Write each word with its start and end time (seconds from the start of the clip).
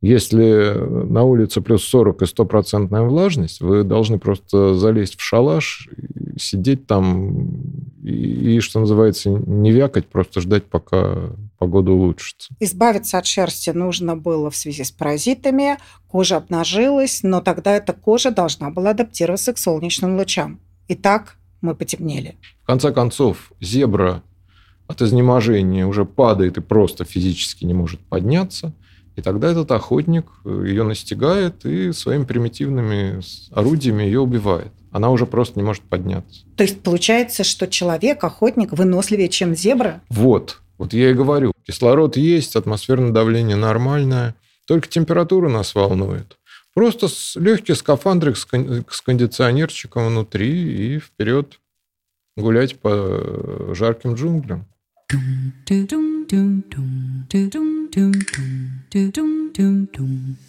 Если 0.00 0.74
на 0.76 1.24
улице 1.24 1.60
плюс 1.60 1.84
40 1.84 2.22
и 2.22 2.26
стопроцентная 2.26 3.02
влажность, 3.02 3.60
вы 3.60 3.82
должны 3.82 4.18
просто 4.18 4.74
залезть 4.74 5.16
в 5.16 5.20
шалаш, 5.20 5.88
сидеть 6.38 6.86
там 6.86 7.50
и, 8.04 8.56
и, 8.56 8.60
что 8.60 8.78
называется, 8.78 9.30
не 9.30 9.72
вякать, 9.72 10.06
просто 10.06 10.40
ждать, 10.40 10.64
пока 10.66 11.30
погода 11.58 11.90
улучшится. 11.90 12.54
Избавиться 12.60 13.18
от 13.18 13.26
шерсти 13.26 13.70
нужно 13.70 14.16
было 14.16 14.50
в 14.50 14.56
связи 14.56 14.84
с 14.84 14.92
паразитами, 14.92 15.78
кожа 16.06 16.36
обнажилась, 16.36 17.20
но 17.24 17.40
тогда 17.40 17.72
эта 17.72 17.92
кожа 17.92 18.30
должна 18.30 18.70
была 18.70 18.90
адаптироваться 18.90 19.52
к 19.52 19.58
солнечным 19.58 20.16
лучам. 20.16 20.60
И 20.86 20.94
так 20.94 21.36
мы 21.60 21.74
потемнели. 21.74 22.36
В 22.62 22.66
конце 22.66 22.92
концов, 22.92 23.52
зебра 23.60 24.22
от 24.86 25.02
изнеможения 25.02 25.86
уже 25.86 26.04
падает 26.04 26.56
и 26.56 26.60
просто 26.60 27.04
физически 27.04 27.64
не 27.64 27.74
может 27.74 28.00
подняться. 28.00 28.72
И 29.18 29.20
тогда 29.20 29.50
этот 29.50 29.72
охотник 29.72 30.26
э, 30.44 30.62
ее 30.68 30.84
настигает 30.84 31.66
и 31.66 31.92
своими 31.92 32.22
примитивными 32.22 33.20
орудиями 33.50 34.04
ее 34.04 34.20
убивает. 34.20 34.70
Она 34.92 35.10
уже 35.10 35.26
просто 35.26 35.58
не 35.58 35.64
может 35.64 35.82
подняться. 35.82 36.44
То 36.56 36.62
есть 36.62 36.82
получается, 36.82 37.42
что 37.42 37.66
человек, 37.66 38.22
охотник, 38.22 38.72
выносливее, 38.72 39.28
чем 39.28 39.56
зебра? 39.56 40.02
Вот. 40.08 40.60
Вот 40.78 40.92
я 40.92 41.10
и 41.10 41.14
говорю. 41.14 41.50
Кислород 41.66 42.16
есть, 42.16 42.54
атмосферное 42.54 43.10
давление 43.10 43.56
нормальное. 43.56 44.36
Только 44.68 44.86
температура 44.86 45.48
нас 45.48 45.74
волнует. 45.74 46.38
Просто 46.72 47.08
легкий 47.40 47.74
скафандрик 47.74 48.36
с 48.36 49.02
кондиционерчиком 49.02 50.06
внутри 50.06 50.94
и 50.94 51.00
вперед 51.00 51.58
гулять 52.36 52.78
по 52.78 53.74
жарким 53.74 54.14
джунглям. 54.14 54.64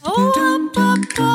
Oh, 0.04 0.34
up 0.36 0.78
up 0.78 1.20
up. 1.20 1.29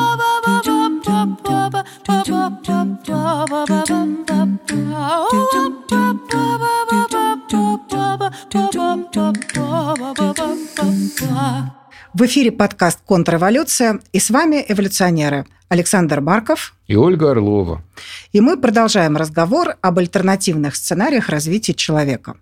В 12.15 12.25
эфире 12.27 12.49
подкаст 12.49 12.99
«Контрреволюция» 13.03 13.99
и 14.13 14.19
с 14.19 14.29
вами 14.29 14.63
эволюционеры 14.69 15.45
Александр 15.67 16.21
Марков 16.21 16.73
и 16.87 16.95
Ольга 16.95 17.31
Орлова. 17.31 17.83
И 18.31 18.39
мы 18.39 18.55
продолжаем 18.55 19.17
разговор 19.17 19.75
об 19.81 19.99
альтернативных 19.99 20.77
сценариях 20.77 21.27
развития 21.27 21.73
человека. 21.73 22.37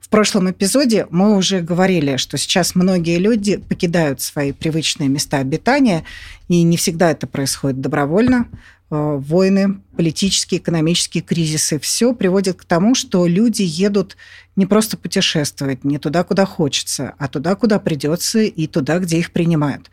В 0.00 0.08
прошлом 0.08 0.50
эпизоде 0.50 1.06
мы 1.10 1.36
уже 1.36 1.60
говорили, 1.60 2.16
что 2.16 2.38
сейчас 2.38 2.74
многие 2.74 3.18
люди 3.18 3.58
покидают 3.58 4.22
свои 4.22 4.52
привычные 4.52 5.10
места 5.10 5.36
обитания, 5.36 6.04
и 6.48 6.62
не 6.62 6.78
всегда 6.78 7.10
это 7.10 7.26
происходит 7.26 7.82
добровольно. 7.82 8.46
Э, 8.92 9.18
войны, 9.20 9.80
политические, 9.96 10.60
экономические 10.60 11.22
кризисы, 11.22 11.78
все 11.78 12.12
приводит 12.12 12.56
к 12.56 12.64
тому, 12.64 12.96
что 12.96 13.24
люди 13.24 13.62
едут 13.62 14.16
не 14.56 14.66
просто 14.66 14.96
путешествовать, 14.96 15.84
не 15.84 15.98
туда, 15.98 16.24
куда 16.24 16.44
хочется, 16.44 17.14
а 17.16 17.28
туда, 17.28 17.54
куда 17.54 17.78
придется, 17.78 18.40
и 18.40 18.66
туда, 18.66 18.98
где 18.98 19.18
их 19.18 19.30
принимают. 19.30 19.92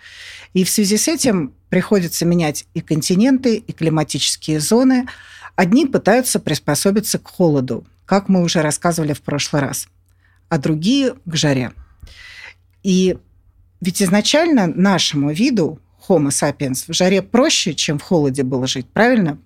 И 0.56 0.64
в 0.64 0.70
связи 0.72 0.98
с 0.98 1.08
этим 1.08 1.54
приходится 1.70 2.26
менять 2.26 2.66
и 2.74 2.82
континенты, 2.82 3.58
и 3.58 3.72
климатические 3.72 4.60
зоны. 4.60 5.08
Одни 5.56 5.86
пытаются 5.86 6.40
приспособиться 6.40 7.20
к 7.20 7.28
холоду, 7.28 7.86
как 8.06 8.30
мы 8.30 8.42
уже 8.42 8.64
рассказывали 8.64 9.14
в 9.14 9.22
прошлый 9.22 9.62
раз, 9.62 9.88
а 10.50 10.58
другие– 10.58 11.14
к 11.26 11.36
жаре. 11.36 11.72
И 12.82 13.16
ведь 13.80 14.02
изначально 14.02 14.66
нашему 14.66 15.32
виду 15.32 15.80
Homo 16.08 16.30
sapiens 16.30 16.86
в 16.88 16.94
жаре 16.94 17.22
проще, 17.22 17.74
чем 17.74 18.00
в 18.00 18.04
холоде 18.04 18.44
было 18.44 18.68
жить, 18.68 18.88
правильно? 18.88 19.38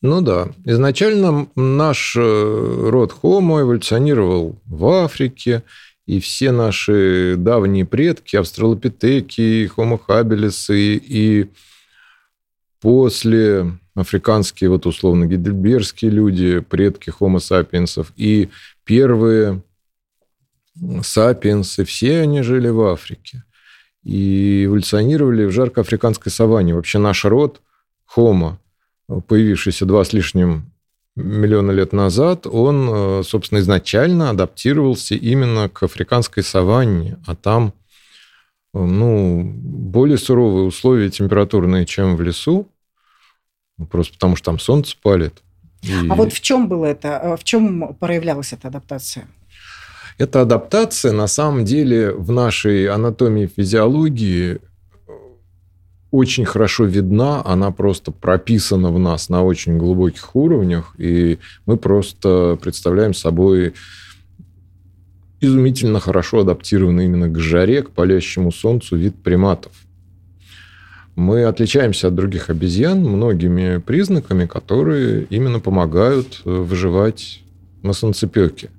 Ну 0.00 0.20
да. 0.20 0.48
Изначально 0.64 1.48
наш 1.56 2.14
э, 2.16 2.20
род 2.20 3.14
Homo 3.22 3.60
эволюционировал 3.60 4.56
в 4.66 4.86
Африке, 4.86 5.64
и 6.06 6.20
все 6.20 6.52
наши 6.52 7.34
давние 7.36 7.84
предки, 7.84 8.36
австралопитеки, 8.36 9.70
Homo 9.76 10.00
habilis 10.06 10.74
и, 10.74 10.96
и 10.96 11.50
после 12.80 13.78
африканские, 13.94 14.70
вот 14.70 14.86
условно, 14.86 15.26
гидельбергские 15.26 16.12
люди, 16.12 16.60
предки 16.60 17.10
Homo 17.10 17.38
sapiens, 17.38 18.06
и 18.16 18.48
первые 18.84 19.62
сапиенсы, 21.02 21.84
все 21.84 22.20
они 22.20 22.42
жили 22.42 22.68
в 22.68 22.82
Африке 22.82 23.42
и 24.04 24.64
эволюционировали 24.64 25.44
в 25.44 25.52
жарко-африканской 25.52 26.32
саванне. 26.32 26.74
Вообще 26.74 26.98
наш 26.98 27.24
род 27.24 27.60
Homo, 28.16 28.56
появившийся 29.26 29.86
два 29.86 30.04
с 30.04 30.12
лишним 30.12 30.72
миллиона 31.18 31.72
лет 31.72 31.92
назад, 31.92 32.46
он, 32.46 32.88
э, 32.90 33.22
собственно, 33.24 33.58
изначально 33.58 34.30
адаптировался 34.30 35.14
именно 35.14 35.68
к 35.68 35.82
африканской 35.82 36.42
саванне, 36.42 37.18
а 37.26 37.34
там 37.34 37.72
э, 38.72 38.78
ну, 38.78 39.42
более 39.42 40.16
суровые 40.16 40.66
условия 40.66 41.10
температурные, 41.10 41.86
чем 41.86 42.16
в 42.16 42.22
лесу, 42.22 42.68
просто 43.90 44.14
потому 44.14 44.36
что 44.36 44.46
там 44.46 44.58
солнце 44.58 44.96
палит. 45.02 45.42
И... 45.82 45.92
А 46.08 46.14
вот 46.14 46.32
в 46.32 46.40
чем 46.40 46.68
было 46.68 46.86
это, 46.86 47.08
э, 47.08 47.36
в 47.36 47.44
чем 47.44 47.94
проявлялась 47.94 48.52
эта 48.52 48.68
адаптация? 48.68 49.26
Эта 50.18 50.42
адаптация 50.42 51.12
на 51.12 51.28
самом 51.28 51.64
деле 51.64 52.10
в 52.12 52.32
нашей 52.32 52.88
анатомии 52.88 53.44
и 53.44 53.46
физиологии 53.46 54.58
очень 56.10 56.44
хорошо 56.44 56.86
видна, 56.86 57.40
она 57.44 57.70
просто 57.70 58.10
прописана 58.10 58.90
в 58.90 58.98
нас 58.98 59.28
на 59.28 59.44
очень 59.44 59.78
глубоких 59.78 60.34
уровнях, 60.34 60.94
и 60.98 61.38
мы 61.66 61.76
просто 61.76 62.58
представляем 62.60 63.14
собой 63.14 63.74
изумительно 65.40 66.00
хорошо 66.00 66.40
адаптированный 66.40 67.04
именно 67.04 67.28
к 67.28 67.38
жаре, 67.38 67.82
к 67.82 67.90
палящему 67.90 68.50
солнцу 68.50 68.96
вид 68.96 69.14
приматов. 69.22 69.72
Мы 71.14 71.44
отличаемся 71.44 72.08
от 72.08 72.16
других 72.16 72.50
обезьян 72.50 72.98
многими 73.00 73.78
признаками, 73.78 74.46
которые 74.46 75.26
именно 75.30 75.60
помогают 75.60 76.40
выживать 76.44 77.42
на 77.82 77.92
солнцепеке. 77.92 78.70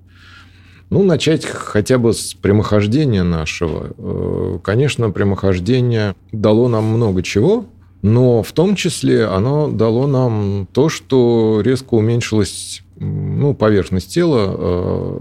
Ну, 0.89 1.03
начать 1.03 1.45
хотя 1.45 1.99
бы 1.99 2.13
с 2.13 2.33
прямохождения 2.33 3.23
нашего. 3.23 3.93
Э, 3.97 4.59
конечно, 4.63 5.11
прямохождение 5.11 6.15
дало 6.31 6.67
нам 6.67 6.85
много 6.85 7.21
чего, 7.21 7.65
но 8.01 8.41
в 8.41 8.51
том 8.53 8.75
числе 8.75 9.25
оно 9.25 9.67
дало 9.67 10.07
нам 10.07 10.67
то, 10.71 10.89
что 10.89 11.61
резко 11.63 11.93
уменьшилась 11.93 12.81
ну, 12.95 13.53
поверхность 13.53 14.11
тела, 14.11 14.55
э, 14.57 15.19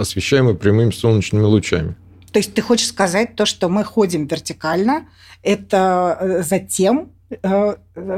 освещаемая 0.00 0.54
прямыми 0.54 0.90
солнечными 0.90 1.44
лучами. 1.44 1.94
То 2.32 2.40
есть 2.40 2.52
ты 2.52 2.60
хочешь 2.60 2.88
сказать 2.88 3.36
то, 3.36 3.46
что 3.46 3.68
мы 3.68 3.84
ходим 3.84 4.26
вертикально, 4.26 5.06
это 5.42 6.18
э, 6.20 6.42
затем, 6.42 7.10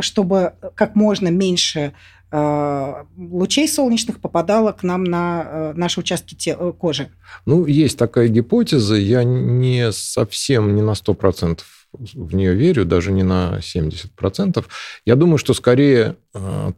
чтобы 0.01 0.55
как 0.75 0.95
можно 0.95 1.29
меньше 1.29 1.93
лучей 2.33 3.69
солнечных 3.69 4.21
попадало 4.21 4.73
к 4.73 4.83
нам 4.83 5.05
на 5.05 5.43
э, 5.45 5.73
наши 5.75 6.01
участки 6.01 6.37
э, 6.49 6.73
кожи. 6.73 7.11
Ну, 7.45 7.67
есть 7.67 7.99
такая 7.99 8.29
гипотеза, 8.29 8.95
я 8.95 9.23
не 9.23 9.93
совсем, 9.93 10.75
не 10.75 10.83
на 10.83 10.93
100% 10.93 11.61
в 11.93 12.35
нее 12.35 12.55
верю, 12.55 12.87
даже 12.87 13.13
не 13.13 13.23
на 13.23 13.59
70%. 13.59 14.65
Я 15.05 15.15
думаю, 15.15 15.37
что 15.37 15.53
скорее 15.53 16.17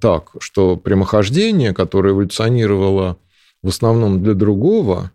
так, 0.00 0.32
что 0.40 0.76
прямохождение, 0.76 1.72
которое 1.72 2.12
эволюционировало 2.12 3.16
в 3.62 3.68
основном 3.68 4.24
для 4.24 4.34
другого, 4.34 5.12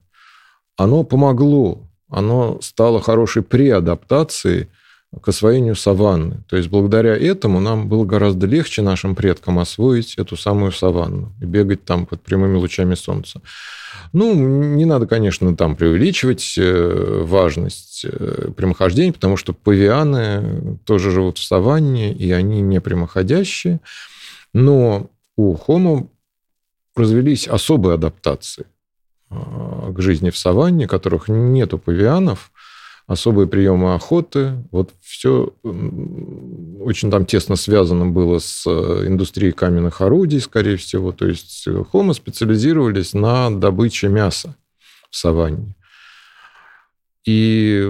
оно 0.78 1.04
помогло, 1.04 1.90
оно 2.10 2.60
стало 2.62 3.02
хорошей 3.02 3.44
преадаптацией 3.44 4.70
к 5.22 5.28
освоению 5.28 5.75
саванны. 5.75 6.44
То 6.48 6.56
есть 6.56 6.69
благодаря 6.69 7.18
этому 7.18 7.60
нам 7.60 7.89
было 7.89 8.06
гораздо 8.06 8.45
легче 8.45 8.84
нашим 8.84 9.16
предкам 9.16 9.57
освоить 9.57 10.16
эту 10.16 10.38
самую 10.38 10.72
саванну 10.72 11.34
и 11.42 11.45
бегать 11.45 11.84
там 11.84 12.06
под 12.06 12.22
прямыми 12.22 12.56
лучами 12.56 12.94
солнца. 12.94 13.42
Ну, 14.13 14.34
не 14.36 14.86
надо, 14.86 15.07
конечно, 15.07 15.56
там 15.56 15.75
преувеличивать 15.75 16.56
э, 16.57 17.24
важность 17.25 18.06
э, 18.06 18.51
прямохождения, 18.56 19.12
потому 19.12 19.36
что 19.36 19.54
павианы 19.54 20.78
тоже 20.86 21.10
живут 21.10 21.39
в 21.39 21.44
саванне, 21.44 22.13
и 22.13 22.31
они 22.31 22.62
не 22.62 22.80
прямоходящие. 22.80 23.80
Но 24.54 25.10
у 25.36 25.56
Homo 25.56 26.07
развелись 26.95 27.48
особые 27.48 27.95
адаптации 27.95 28.66
а, 29.30 29.92
к 29.92 30.01
жизни 30.01 30.30
в 30.30 30.38
саванне, 30.38 30.88
которых 30.88 31.30
нет 31.30 31.74
у 31.74 31.80
павианов– 31.80 32.51
особые 33.10 33.48
приемы 33.48 33.96
охоты. 33.96 34.64
Вот 34.72 34.92
все 35.02 35.52
очень 35.64 37.10
там 37.10 37.26
тесно 37.26 37.56
связано 37.56 38.06
было 38.06 38.38
с 38.38 38.64
э, 38.68 39.08
индустрией 39.08 39.52
каменных 39.52 40.02
орудий, 40.02 40.40
скорее 40.40 40.78
всего. 40.78 41.12
То 41.12 41.26
есть 41.26 41.68
хомо 41.92 42.14
специализировались 42.14 43.16
на 43.16 43.50
добыче 43.50 44.10
мяса 44.10 44.56
в 45.10 45.16
саванне. 45.16 45.76
И 47.26 47.90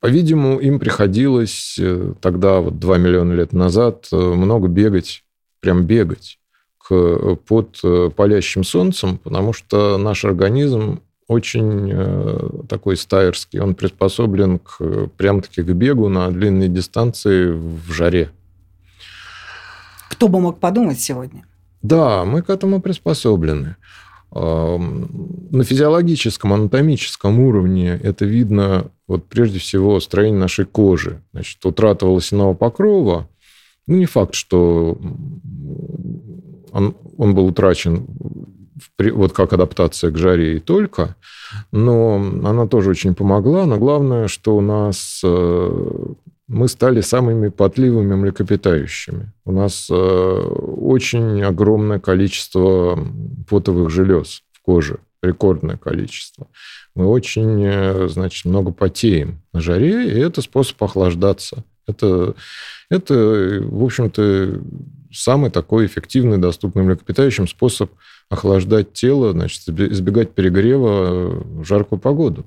По-видимому, 0.00 0.58
им 0.58 0.80
приходилось 0.80 1.76
э, 1.78 2.14
тогда, 2.22 2.60
вот 2.60 2.78
2 2.78 2.96
миллиона 2.96 3.34
лет 3.34 3.52
назад, 3.52 4.08
э, 4.12 4.16
много 4.16 4.68
бегать, 4.68 5.24
прям 5.60 5.84
бегать 5.84 6.38
под 6.88 7.80
палящим 8.16 8.64
солнцем, 8.64 9.16
потому 9.16 9.52
что 9.54 9.96
наш 9.96 10.24
организм 10.24 11.00
очень 11.32 12.66
такой 12.68 12.96
стайерский. 12.96 13.60
Он 13.60 13.74
приспособлен 13.74 14.58
к, 14.58 15.08
прям-таки 15.16 15.62
к 15.62 15.72
бегу 15.72 16.08
на 16.08 16.30
длинные 16.30 16.68
дистанции 16.68 17.50
в 17.50 17.90
жаре. 17.90 18.30
Кто 20.10 20.28
бы 20.28 20.40
мог 20.40 20.60
подумать 20.60 21.00
сегодня? 21.00 21.44
Да, 21.82 22.24
мы 22.24 22.42
к 22.42 22.50
этому 22.50 22.80
приспособлены. 22.80 23.76
На 24.30 25.64
физиологическом, 25.64 26.52
анатомическом 26.52 27.40
уровне 27.40 27.98
это 28.02 28.24
видно 28.24 28.90
вот 29.06 29.26
прежде 29.26 29.58
всего 29.58 30.00
строение 30.00 30.40
нашей 30.40 30.64
кожи. 30.64 31.20
Значит, 31.32 31.64
утрата 31.66 32.06
волосяного 32.06 32.54
покрова, 32.54 33.28
ну, 33.86 33.96
не 33.96 34.06
факт, 34.06 34.34
что 34.34 34.96
он, 36.72 36.94
он 37.18 37.34
был 37.34 37.46
утрачен 37.46 38.06
вот 38.98 39.32
как 39.32 39.52
адаптация 39.52 40.10
к 40.10 40.18
жаре 40.18 40.56
и 40.56 40.60
только, 40.60 41.16
но 41.70 42.16
она 42.16 42.66
тоже 42.66 42.90
очень 42.90 43.14
помогла. 43.14 43.66
Но 43.66 43.78
главное, 43.78 44.28
что 44.28 44.56
у 44.56 44.60
нас 44.60 45.20
э, 45.24 46.04
мы 46.48 46.68
стали 46.68 47.00
самыми 47.00 47.48
потливыми 47.48 48.14
млекопитающими. 48.14 49.32
У 49.44 49.52
нас 49.52 49.88
э, 49.90 49.94
очень 49.94 51.42
огромное 51.42 51.98
количество 51.98 52.98
потовых 53.48 53.90
желез 53.90 54.42
в 54.52 54.62
коже, 54.62 54.98
рекордное 55.22 55.76
количество. 55.76 56.48
Мы 56.94 57.06
очень, 57.06 57.64
э, 57.64 58.08
значит, 58.08 58.44
много 58.44 58.72
потеем 58.72 59.40
на 59.52 59.60
жаре, 59.60 60.08
и 60.08 60.18
это 60.18 60.42
способ 60.42 60.82
охлаждаться. 60.82 61.64
Это, 61.86 62.34
это 62.90 63.14
в 63.62 63.84
общем-то, 63.84 64.60
самый 65.12 65.50
такой 65.50 65.86
эффективный, 65.86 66.38
доступный 66.38 66.82
млекопитающим 66.82 67.48
способ 67.48 67.90
охлаждать 68.32 68.94
тело, 68.94 69.32
значит, 69.32 69.68
избегать 69.68 70.34
перегрева 70.34 71.42
в 71.60 71.64
жаркую 71.64 72.00
погоду. 72.00 72.46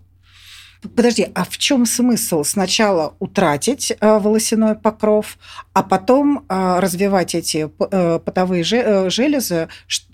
Подожди, 0.96 1.28
а 1.34 1.46
в 1.46 1.58
чем 1.58 1.86
смысл 1.86 2.44
сначала 2.44 3.16
утратить 3.20 3.92
э, 3.92 4.20
волосяной 4.20 4.76
покров, 4.76 5.38
а 5.74 5.84
потом 5.84 6.46
э, 6.48 6.80
развивать 6.80 7.34
эти 7.34 7.70
э, 7.80 8.20
потовые 8.20 8.64
железы, 8.64 9.68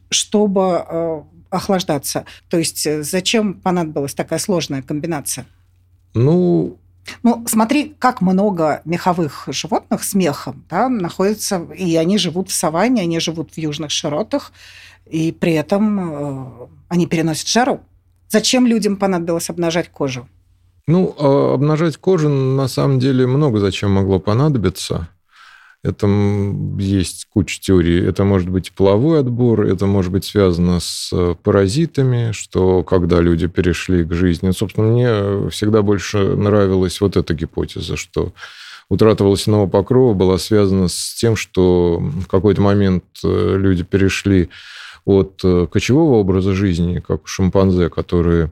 чтобы 0.10 1.26
охлаждаться? 1.50 2.26
То 2.50 2.58
есть 2.58 2.88
зачем 3.04 3.56
понадобилась 3.56 4.14
такая 4.14 4.40
сложная 4.40 4.82
комбинация? 4.82 5.46
Ну, 6.14 6.78
ну, 7.24 7.44
смотри, 7.48 7.96
как 8.00 8.22
много 8.22 8.82
меховых 8.86 9.48
животных 9.48 10.04
с 10.04 10.14
мехом 10.14 10.64
да, 10.70 10.88
находится, 10.90 11.66
и 11.76 11.96
они 11.96 12.18
живут 12.18 12.50
в 12.50 12.54
саванне, 12.54 13.02
они 13.02 13.20
живут 13.20 13.52
в 13.52 13.58
южных 13.58 13.92
широтах, 13.92 14.52
и 15.10 15.32
при 15.32 15.54
этом 15.54 16.70
они 16.88 17.08
переносят 17.08 17.48
жару. 17.48 17.82
Зачем 18.30 18.66
людям 18.66 18.98
понадобилось 18.98 19.50
обнажать 19.50 19.90
кожу? 19.90 20.28
Ну, 20.88 21.16
а 21.20 21.54
обнажать 21.54 21.98
кожу 21.98 22.30
на 22.30 22.68
самом 22.68 23.00
деле 23.00 23.28
много 23.28 23.60
зачем 23.60 23.92
могло 23.92 24.20
понадобиться. 24.20 25.10
Это 25.84 26.08
есть 26.78 27.28
куча 27.34 27.60
теорий. 27.60 28.06
Это 28.06 28.24
может 28.24 28.50
быть 28.50 28.72
половой 28.72 29.20
отбор, 29.20 29.66
это 29.66 29.88
может 29.88 30.12
быть 30.12 30.26
связано 30.26 30.80
с 30.80 31.10
э, 31.12 31.34
паразитами, 31.42 32.34
что 32.34 32.84
когда 32.84 33.20
люди 33.20 33.48
перешли 33.48 34.04
к 34.04 34.14
жизни... 34.14 34.52
Собственно, 34.52 34.88
мне 34.88 35.50
всегда 35.50 35.82
больше 35.82 36.20
нравилась 36.36 37.02
вот 37.02 37.18
эта 37.18 37.34
гипотеза, 37.34 37.98
что 37.98 38.32
утрата 38.90 39.24
волосяного 39.24 39.66
покрова 39.66 40.14
была 40.14 40.38
связана 40.38 40.88
с 40.88 41.16
тем, 41.16 41.36
что 41.36 41.98
в 42.00 42.28
какой-то 42.28 42.62
момент 42.62 43.04
э, 43.24 43.56
люди 43.58 43.84
перешли 43.84 44.50
от 45.06 45.42
э, 45.44 45.68
кочевого 45.72 46.16
образа 46.16 46.54
жизни, 46.54 47.04
как 47.06 47.24
у 47.24 47.28
шимпанзе, 47.28 47.90
которые 47.90 48.52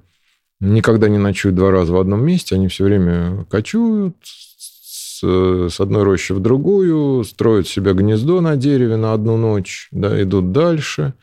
никогда 0.60 1.08
не 1.08 1.18
ночуют 1.18 1.56
два 1.56 1.72
раза 1.72 1.94
в 1.94 2.00
одном 2.00 2.26
месте, 2.26 2.56
они 2.56 2.68
все 2.68 2.86
время 2.86 3.46
кочуют 3.50 4.16
с, 4.24 5.22
с 5.22 5.80
одной 5.80 6.04
рощи 6.04 6.32
в 6.32 6.40
другую, 6.40 7.24
строят 7.24 7.68
себе 7.68 7.94
гнездо 7.94 8.42
на 8.42 8.56
дереве 8.56 8.98
на 8.98 9.14
одну 9.14 9.38
ночь, 9.38 9.88
да, 9.92 10.22
идут 10.22 10.52
дальше. 10.52 11.14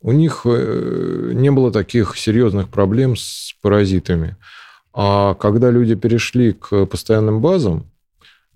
У 0.00 0.12
них 0.12 0.42
э, 0.44 1.32
не 1.34 1.50
было 1.50 1.72
таких 1.72 2.16
серьезных 2.16 2.68
проблем 2.68 3.16
с 3.16 3.54
паразитами. 3.62 4.36
А 4.92 5.34
когда 5.34 5.70
люди 5.70 5.94
перешли 5.94 6.52
к 6.52 6.86
постоянным 6.86 7.40
базам, 7.40 7.86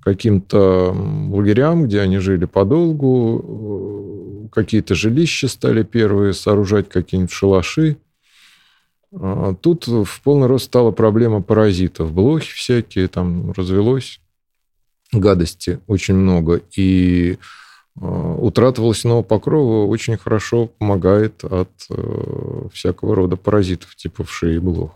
каким-то 0.03 0.95
лагерям, 1.31 1.85
где 1.85 2.01
они 2.01 2.19
жили 2.19 2.45
подолгу, 2.45 4.47
э, 4.47 4.49
какие-то 4.53 4.95
жилища 4.95 5.49
стали 5.49 5.83
первые 5.83 6.33
сооружать, 6.33 6.89
какие-нибудь 6.89 7.33
шалаши– 7.33 7.97
а, 9.13 9.55
тут 9.55 9.89
в 9.89 10.21
полный 10.23 10.47
рост 10.47 10.67
стала 10.67 10.91
проблема 10.91 11.43
паразитов. 11.43 12.13
Блохи 12.13 12.53
всякие, 12.53 13.09
там 13.09 13.53
развелось 13.53 14.21
гадости 15.13 15.81
очень 15.87 16.15
много. 16.15 16.63
И 16.77 17.39
а, 18.01 18.35
утрата 18.35 18.81
волосяного 18.81 19.23
покрова 19.23 19.87
очень 19.87 20.17
хорошо 20.17 20.67
помогает 20.67 21.45
от 21.45 21.71
э, 21.91 22.69
всякого 22.73 23.15
рода 23.15 23.37
паразитов, 23.37 23.95
типа 23.97 24.25
вшей 24.25 24.57
и 24.57 24.59
блох. 24.59 24.93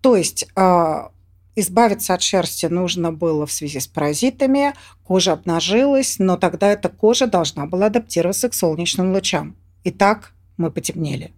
То 0.00 0.16
есть 0.16 0.48
а, 0.56 1.12
избавиться 1.56 2.14
от 2.14 2.22
шерсти 2.22 2.66
нужно 2.66 3.12
было 3.12 3.46
в 3.46 3.52
связи 3.52 3.80
с 3.80 3.86
паразитами, 3.86 4.74
кожа 5.04 5.32
обнажилась, 5.32 6.18
но 6.18 6.36
тогда 6.36 6.72
эта 6.72 6.88
кожа 6.88 7.26
должна 7.26 7.66
была 7.66 7.86
адаптироваться 7.86 8.48
к 8.48 8.54
солнечным 8.54 9.12
лучам. 9.12 9.56
И 9.84 9.90
так 9.90 10.32
мы 10.56 10.70
потемнели. 10.70 11.32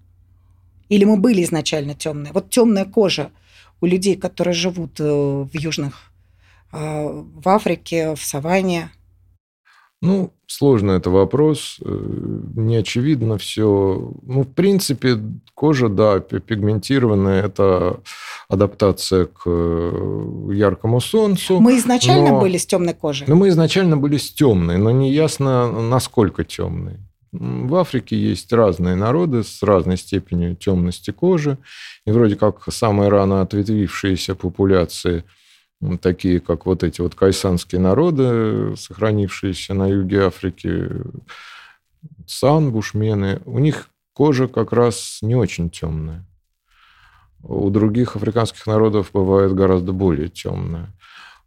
Или 0.89 1.05
мы 1.05 1.17
были 1.17 1.43
изначально 1.43 1.95
темные? 1.95 2.33
Вот 2.33 2.51
темная 2.51 2.85
кожа 2.85 3.31
у 3.81 3.87
людей, 3.87 4.17
которые 4.17 4.55
живут 4.55 5.01
э, 5.01 5.05
в 5.05 5.51
южных, 5.53 6.13
э, 6.73 6.77
в 6.77 7.49
Африке, 7.49 8.15
в 8.15 8.23
саванне. 8.23 8.91
Ну, 10.03 10.33
сложный 10.47 10.97
это 10.97 11.11
вопрос, 11.11 11.79
э, 11.81 11.99
не 12.57 12.77
очевидно 12.77 13.39
все. 13.39 14.13
Ну, 14.23 14.43
в 14.43 14.53
принципе, 14.53 15.19
кожа, 15.55 15.89
да, 15.89 16.21
пигментированная, 16.21 17.43
это 17.43 18.01
адаптация 18.49 19.27
к 19.27 19.49
яркому 19.49 21.01
солнцу. 21.01 21.61
Мы 21.61 21.79
изначально 21.79 22.31
но... 22.31 22.41
были 22.41 22.57
с 22.57 22.67
темной 22.67 22.95
кожей? 22.95 23.27
Ну, 23.29 23.37
мы 23.37 23.49
изначально 23.49 23.97
были 23.97 24.17
с 24.17 24.33
темной, 24.33 24.79
но 24.79 24.91
не 24.91 25.13
ясно, 25.13 25.71
насколько 25.71 26.45
темной. 26.45 26.99
В 27.33 27.75
Африке 27.75 28.17
есть 28.17 28.53
разные 28.53 28.95
народы 28.95 29.43
с 29.43 29.63
разной 29.63 29.97
степенью 29.97 30.55
темности 30.55 31.11
кожи. 31.11 31.59
И 32.07 32.13
вроде 32.13 32.37
как 32.37 32.63
самые 32.73 33.09
рано 33.09 33.41
ответвившиеся 33.41 34.37
популяции, 34.37 35.25
такие 36.01 36.39
как 36.39 36.65
вот 36.67 36.85
эти 36.85 37.01
вот 37.01 37.17
кайсанские 37.17 37.81
народы, 37.81 38.77
сохранившиеся 38.77 39.75
на 39.75 39.89
юге 39.89 40.27
Африки, 40.27 40.91
сан, 42.27 42.71
бушмены, 42.71 43.41
у 43.47 43.59
них 43.59 43.89
кожа 44.13 44.47
как 44.47 44.73
раз 44.73 45.19
не 45.21 45.35
очень 45.35 45.71
темная. 45.71 46.25
У 47.47 47.69
других 47.71 48.17
африканских 48.17 48.67
народов 48.67 49.11
бывает 49.13 49.55
гораздо 49.55 49.93
более 49.93 50.29
темная. 50.29 50.95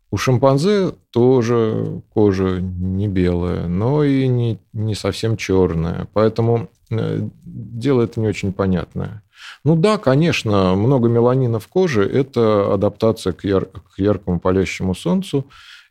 У 0.09 0.17
шимпанзе 0.17 0.93
тоже 1.11 2.01
кожа 2.13 2.61
не 2.61 3.07
белая, 3.07 3.67
но 3.67 4.03
и 4.03 4.27
не, 4.27 4.59
не 4.71 4.95
совсем 4.95 5.35
черная. 5.35 6.07
Поэтому 6.13 6.69
э, 6.89 7.27
дело 7.43 8.03
это 8.03 8.19
не 8.21 8.27
очень 8.27 8.53
понятное. 8.53 9.23
Ну 9.63 9.75
да, 9.75 9.97
конечно, 9.97 10.75
много 10.75 11.09
меланина 11.09 11.59
в 11.59 11.67
коже– 11.67 12.03
это 12.13 12.73
адаптация 12.73 13.33
к, 13.33 13.43
яр, 13.43 13.65
к 13.65 13.99
яркому 13.99 14.39
палящему 14.39 14.95
солнцу, 14.95 15.45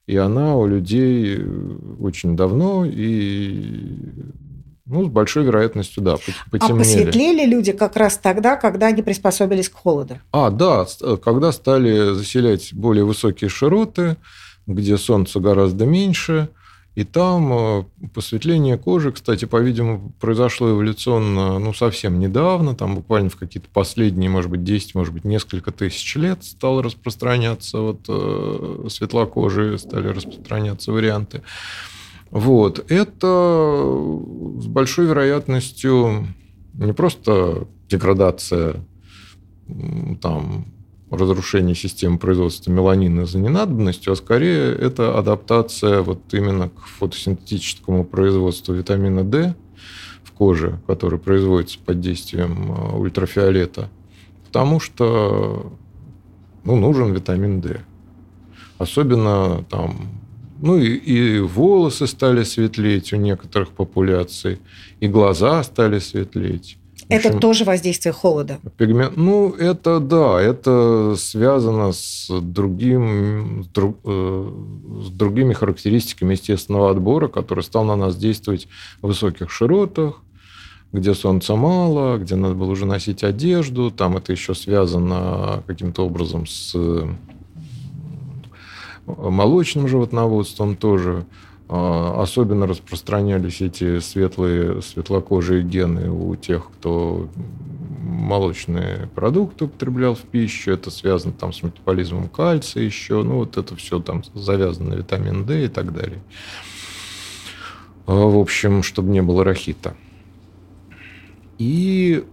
и 0.07 0.17
она 0.17 0.57
у 0.57 0.67
людей 0.67 1.39
очень 2.01 2.37
давно, 2.37 2.85
и 2.87 3.93
ну, 4.87 5.05
с 5.05 5.09
большой 5.09 5.45
вероятностью, 5.45 6.02
да, 6.02 6.14
а 6.14 6.50
потемнели. 6.50 6.75
А 6.75 6.78
посветлели 6.78 7.47
люди 7.47 7.73
как 7.73 7.97
раз 7.97 8.19
тогда, 8.19 8.57
когда 8.57 8.87
они 8.87 9.02
приспособились 9.02 9.69
к 9.69 9.75
холоду? 9.75 10.19
А, 10.33 10.50
да, 10.50 10.87
когда 11.23 11.52
стали 11.52 12.14
заселять 12.14 12.73
более 12.73 13.05
высокие 13.05 13.50
широты, 13.50 14.16
где 14.66 14.97
солнце 14.97 15.40
гораздо 15.40 15.87
меньше, 15.87 16.49
и 16.97 17.05
там 17.05 17.52
э, 17.52 17.85
посветление 18.14 18.78
кожи, 18.78 19.12
кстати, 19.12 19.45
по-видимому, 19.45 20.14
произошло 20.19 20.71
эволюционно, 20.71 21.59
ну, 21.59 21.75
совсем 21.75 22.19
недавно, 22.19 22.75
там 22.75 22.95
буквально 22.95 23.28
в 23.28 23.37
какие-то 23.37 23.69
последние, 23.71 24.31
может 24.31 24.50
быть, 24.50 24.64
10, 24.64 24.95
может 24.95 25.12
быть, 25.12 25.25
несколько 25.25 25.73
тысяч 25.73 26.16
лет 26.16 26.43
стало 26.43 26.83
распространяться 26.83 27.81
вот 27.81 28.00
э, 28.09 28.87
светлокожие, 28.88 29.76
стали 29.76 30.09
распространяться 30.09 30.90
варианты. 30.90 31.43
Вот. 32.30 32.90
Это 32.90 33.87
с 34.59 34.66
большой 34.66 35.06
вероятностью 35.06 36.26
не 36.75 36.92
просто 36.92 37.66
деградация 37.88 38.85
там, 40.21 40.66
разрушение 41.11 41.75
системы 41.75 42.18
производства 42.18 42.71
меланина 42.71 43.26
за 43.26 43.38
ненадобностью, 43.38 44.12
а 44.12 44.16
скорее 44.16 44.75
это 44.75 45.18
адаптация 45.18 46.02
вот 46.02 46.21
именно 46.33 46.68
к 46.68 46.80
фотосинтетическому 46.80 48.04
производству 48.04 48.75
витамина 48.75 49.25
D 49.25 49.54
в 50.25 50.33
коже, 50.33 50.80
который 50.87 51.18
производится 51.18 51.78
под 51.78 52.00
действием 52.00 52.73
э, 52.73 52.97
ультрафиолета, 52.97 53.88
потому 54.47 54.80
что 54.80 55.73
ну, 56.64 56.76
нужен 56.76 57.12
витамин 57.12 57.61
D. 57.61 57.80
Особенно 58.78 59.64
там 59.71 60.21
ну 60.61 60.79
и, 60.79 60.95
и 60.95 61.41
волосы 61.41 62.07
стали 62.07 62.43
светлеть 62.45 63.13
у 63.13 63.17
некоторых 63.17 63.71
популяций, 63.71 64.59
и 65.01 65.09
глаза 65.09 65.63
стали 65.63 65.99
светлеть. 65.99 66.79
Это 67.09 67.29
общем, 67.29 67.41
тоже 67.41 67.65
воздействие 67.65 68.13
холода? 68.13 68.59
Пигмент, 68.77 69.17
ну, 69.17 69.53
это 69.53 70.01
да, 70.01 70.41
это 70.41 71.15
связано 71.17 71.93
с, 71.93 72.29
другим, 72.41 73.63
с, 73.65 73.69
друг, 73.69 73.99
э, 74.05 74.51
с 75.05 75.11
другими 75.11 75.53
характеристиками 75.53 76.33
естественного 76.33 76.91
отбора, 76.91 77.29
который 77.29 77.63
стал 77.63 77.85
на 77.85 77.95
нас 77.95 78.17
действовать 78.17 78.67
в 79.03 79.07
высоких 79.07 79.51
широтах, 79.53 80.21
где 80.93 81.15
солнца 81.15 81.55
мало, 81.55 82.19
где 82.19 82.35
надо 82.35 82.55
было 82.55 82.71
уже 82.71 82.87
носить 82.87 83.23
одежду. 83.23 83.93
Там 83.93 84.17
это 84.17 84.33
еще 84.33 84.55
связано 84.55 85.63
каким-то 85.67 86.05
образом 86.05 86.47
с 86.47 86.75
молочным 89.07 89.89
животноводством 89.89 90.77
тоже. 90.77 91.25
А, 91.69 92.23
особенно 92.23 92.67
распространялись 92.67 93.61
эти 93.61 93.99
светлые, 93.99 94.83
светлокожие 94.83 95.63
гены 95.63 96.11
у 96.11 96.37
тех, 96.37 96.71
кто 96.71 97.29
молочные 98.01 99.09
продукты 99.15 99.65
употреблял 99.65 100.15
в 100.15 100.21
пищу. 100.21 100.71
Это 100.71 100.91
связано 100.91 101.33
там 101.33 101.53
с 101.53 101.63
метаболизмом 101.63 102.29
кальция 102.29 102.85
еще. 102.85 103.23
Ну, 103.23 103.39
вот 103.39 103.57
это 103.57 103.75
все 103.75 103.99
там 104.01 104.23
завязано 104.35 104.91
на 104.91 104.95
витамин 104.95 105.45
D 105.45 105.65
и 105.65 105.69
так 105.69 105.93
далее. 105.93 106.21
А, 108.07 108.13
в 108.13 108.39
общем, 108.39 108.83
чтобы 108.83 109.11
не 109.11 109.23
было 109.23 109.43
рахита. 109.43 109.97
И 111.59 112.25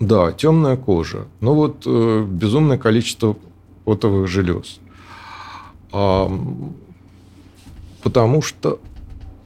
да, 0.00 0.32
темная 0.32 0.76
кожа. 0.76 1.26
Ну 1.40 1.54
вот 1.54 1.82
э, 1.86 2.26
безумное 2.28 2.78
количество 2.78 3.36
потовых 3.84 4.28
желез. 4.28 4.80
Потому 8.02 8.40
что, 8.40 8.78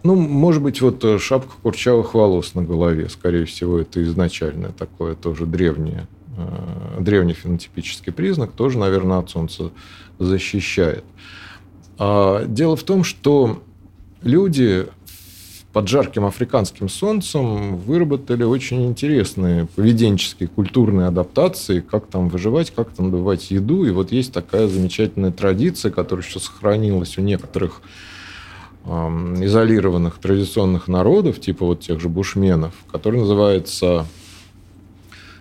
ну, 0.03 0.17
может 0.17 0.63
быть, 0.63 0.83
вот 0.83 1.03
э, 1.05 1.19
шапка 1.19 1.55
курчавых 1.63 2.13
волос 2.13 2.55
на 2.55 2.63
голове, 2.63 3.09
скорее 3.09 3.47
всего, 3.47 3.79
это 3.79 4.03
изначальное 4.03 4.71
такое 4.71 5.15
тоже 5.15 5.47
древнее, 5.47 6.07
э, 6.37 7.01
древний 7.01 7.33
фенотипический 7.33 8.13
признак, 8.13 8.53
тоже, 8.53 8.79
наверное, 8.79 9.19
от 9.21 9.31
солнца 9.31 9.71
защищает. 10.19 11.05
А 11.99 12.45
дело 12.45 12.77
в 12.77 12.83
том, 12.83 13.03
что 13.03 13.63
люди 14.21 14.87
под 15.73 15.87
жарким 15.87 16.25
африканским 16.25 16.89
солнцем 16.89 17.77
выработали 17.77 18.43
очень 18.43 18.87
интересные 18.87 19.67
поведенческие, 19.67 20.49
культурные 20.49 21.07
адаптации, 21.07 21.81
как 21.81 22.07
там 22.07 22.29
выживать, 22.29 22.73
как 22.73 22.91
там 22.91 23.13
добывать 23.13 23.51
еду. 23.53 23.85
И 23.85 23.91
вот 23.91 24.11
есть 24.11 24.33
такая 24.33 24.67
замечательная 24.67 25.31
традиция, 25.31 25.93
которая 25.93 26.27
еще 26.27 26.41
сохранилась 26.41 27.19
у 27.19 27.21
некоторых 27.21 27.83
эм, 28.85 29.45
изолированных 29.45 30.19
традиционных 30.19 30.89
народов, 30.89 31.41
типа 31.41 31.65
вот 31.65 31.81
тех 31.81 32.01
же 32.01 32.09
бушменов, 32.09 32.75
который 32.91 33.21
называется 33.21 34.07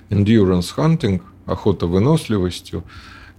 endurance 0.10 0.76
hunting, 0.78 1.22
охота 1.48 1.88
выносливостью. 1.88 2.84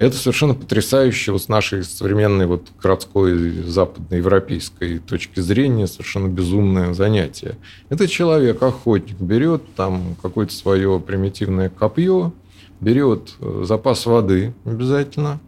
Это 0.01 0.17
совершенно 0.17 0.55
потрясающе 0.55 1.33
вот 1.33 1.43
с 1.43 1.49
нашей 1.49 1.85
современной 1.85 2.47
вот 2.47 2.69
городской 2.83 3.51
западноевропейской 3.65 4.99
точки 4.99 5.41
зрения 5.41 5.87
совершенно 5.87 6.27
безумное 6.27 6.95
занятие. 6.95 7.59
Это 7.91 8.09
человек, 8.09 8.63
охотник, 8.63 9.21
берет 9.21 9.63
там 9.77 10.17
какое-то 10.23 10.55
свое 10.55 10.99
примитивное 11.01 11.69
копье, 11.69 12.33
берет 12.81 13.35
э, 13.41 13.65
запас 13.67 14.07
воды 14.07 14.55
обязательно, 14.65 15.39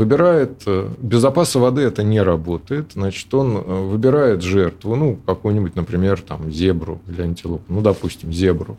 выбирает... 0.00 0.62
Э, 0.66 0.88
без 0.98 1.22
воды 1.54 1.82
это 1.82 2.02
не 2.02 2.22
работает. 2.22 2.92
Значит, 2.94 3.32
он 3.34 3.56
э, 3.56 3.60
выбирает 3.60 4.42
жертву, 4.42 4.96
ну, 4.96 5.18
какую-нибудь, 5.26 5.76
например, 5.76 6.20
там, 6.20 6.50
зебру 6.50 7.00
или 7.08 7.22
антилопу, 7.22 7.64
ну, 7.68 7.80
допустим, 7.80 8.32
зебру 8.32 8.76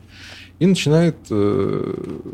и 0.61 0.67
начинает 0.67 1.15
э, 1.31 1.93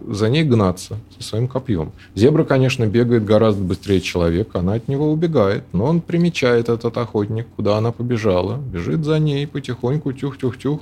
за 0.10 0.30
ней 0.30 0.44
гнаться 0.44 0.98
со 1.18 1.24
своим 1.24 1.48
копьем. 1.48 1.94
Зебра, 2.14 2.44
конечно, 2.44 2.86
бегает 2.86 3.24
гораздо 3.24 3.64
быстрее 3.64 4.02
человека, 4.02 4.60
она 4.60 4.74
от 4.74 4.90
него 4.90 5.10
убегает, 5.10 5.64
но 5.72 5.86
он 5.86 6.02
примечает 6.02 6.68
этот 6.68 6.98
охотник, 6.98 7.48
куда 7.56 7.78
она 7.78 7.94
побежала, 7.94 8.58
бежит 8.58 9.06
за 9.06 9.20
ней 9.20 9.48
потихоньку, 9.48 10.12
тюх-тюх-тюх, 10.12 10.82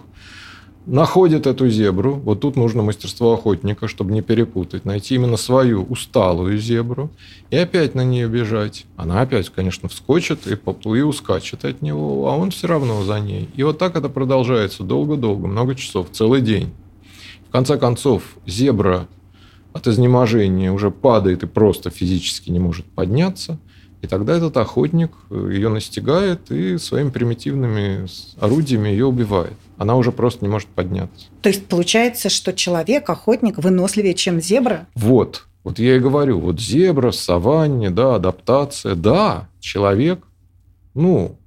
находит 0.86 1.48
эту 1.48 1.70
зебру. 1.70 2.16
Вот 2.16 2.42
тут 2.42 2.56
нужно 2.56 2.82
мастерство 2.82 3.34
охотника, 3.34 3.88
чтобы 3.88 4.12
не 4.12 4.22
перепутать. 4.22 4.86
Найти 4.86 5.16
именно 5.16 5.38
свою 5.38 5.84
усталую 5.84 6.58
зебру 6.58 7.10
и 7.50 7.58
опять 7.58 7.96
на 7.96 8.04
нее 8.04 8.28
бежать. 8.28 8.86
Она 8.96 9.22
опять, 9.22 9.50
конечно, 9.50 9.90
вскочит 9.90 10.48
и, 10.48 10.54
и 10.54 11.02
ускачет 11.02 11.66
от 11.66 11.82
него, 11.82 12.30
а 12.30 12.36
он 12.36 12.52
все 12.52 12.68
равно 12.68 13.04
за 13.04 13.20
ней. 13.20 13.50
И 13.56 13.64
вот 13.64 13.78
так 13.78 13.96
это 13.96 14.10
продолжается 14.10 14.84
долго-долго, 14.84 15.48
много 15.48 15.76
часов, 15.76 16.08
целый 16.12 16.42
день 16.42 16.72
конце 17.56 17.78
концов, 17.78 18.36
зебра 18.46 19.08
от 19.72 19.88
изнеможения 19.88 20.74
уже 20.74 20.92
падает 20.92 21.44
и 21.44 21.48
просто 21.48 21.90
физически 21.90 22.50
не 22.50 22.60
может 22.60 22.86
подняться. 22.86 23.60
И 24.02 24.08
тогда 24.08 24.36
этот 24.36 24.58
охотник 24.58 25.12
э, 25.30 25.52
ее 25.54 25.70
настигает 25.70 26.52
и 26.52 26.78
своими 26.78 27.12
примитивными 27.12 28.08
орудиями 28.42 28.90
ее 28.90 29.06
убивает. 29.06 29.54
Она 29.78 29.96
уже 29.96 30.12
просто 30.12 30.46
не 30.46 30.52
может 30.52 30.68
подняться. 30.70 31.28
То 31.42 31.50
есть 31.50 31.68
получается, 31.68 32.30
что 32.30 32.54
человек, 32.54 33.10
охотник, 33.10 33.58
выносливее, 33.58 34.14
чем 34.14 34.40
зебра? 34.40 34.88
Вот. 34.96 35.46
Вот 35.64 35.80
я 35.80 35.96
и 35.96 36.00
говорю, 36.00 36.40
вот 36.40 36.60
зебра 36.60 37.12
саванне, 37.12 37.90
да, 37.90 38.16
адаптация, 38.16 38.96
да, 38.96 39.50
человек, 39.60 40.26
ну, 40.94 41.38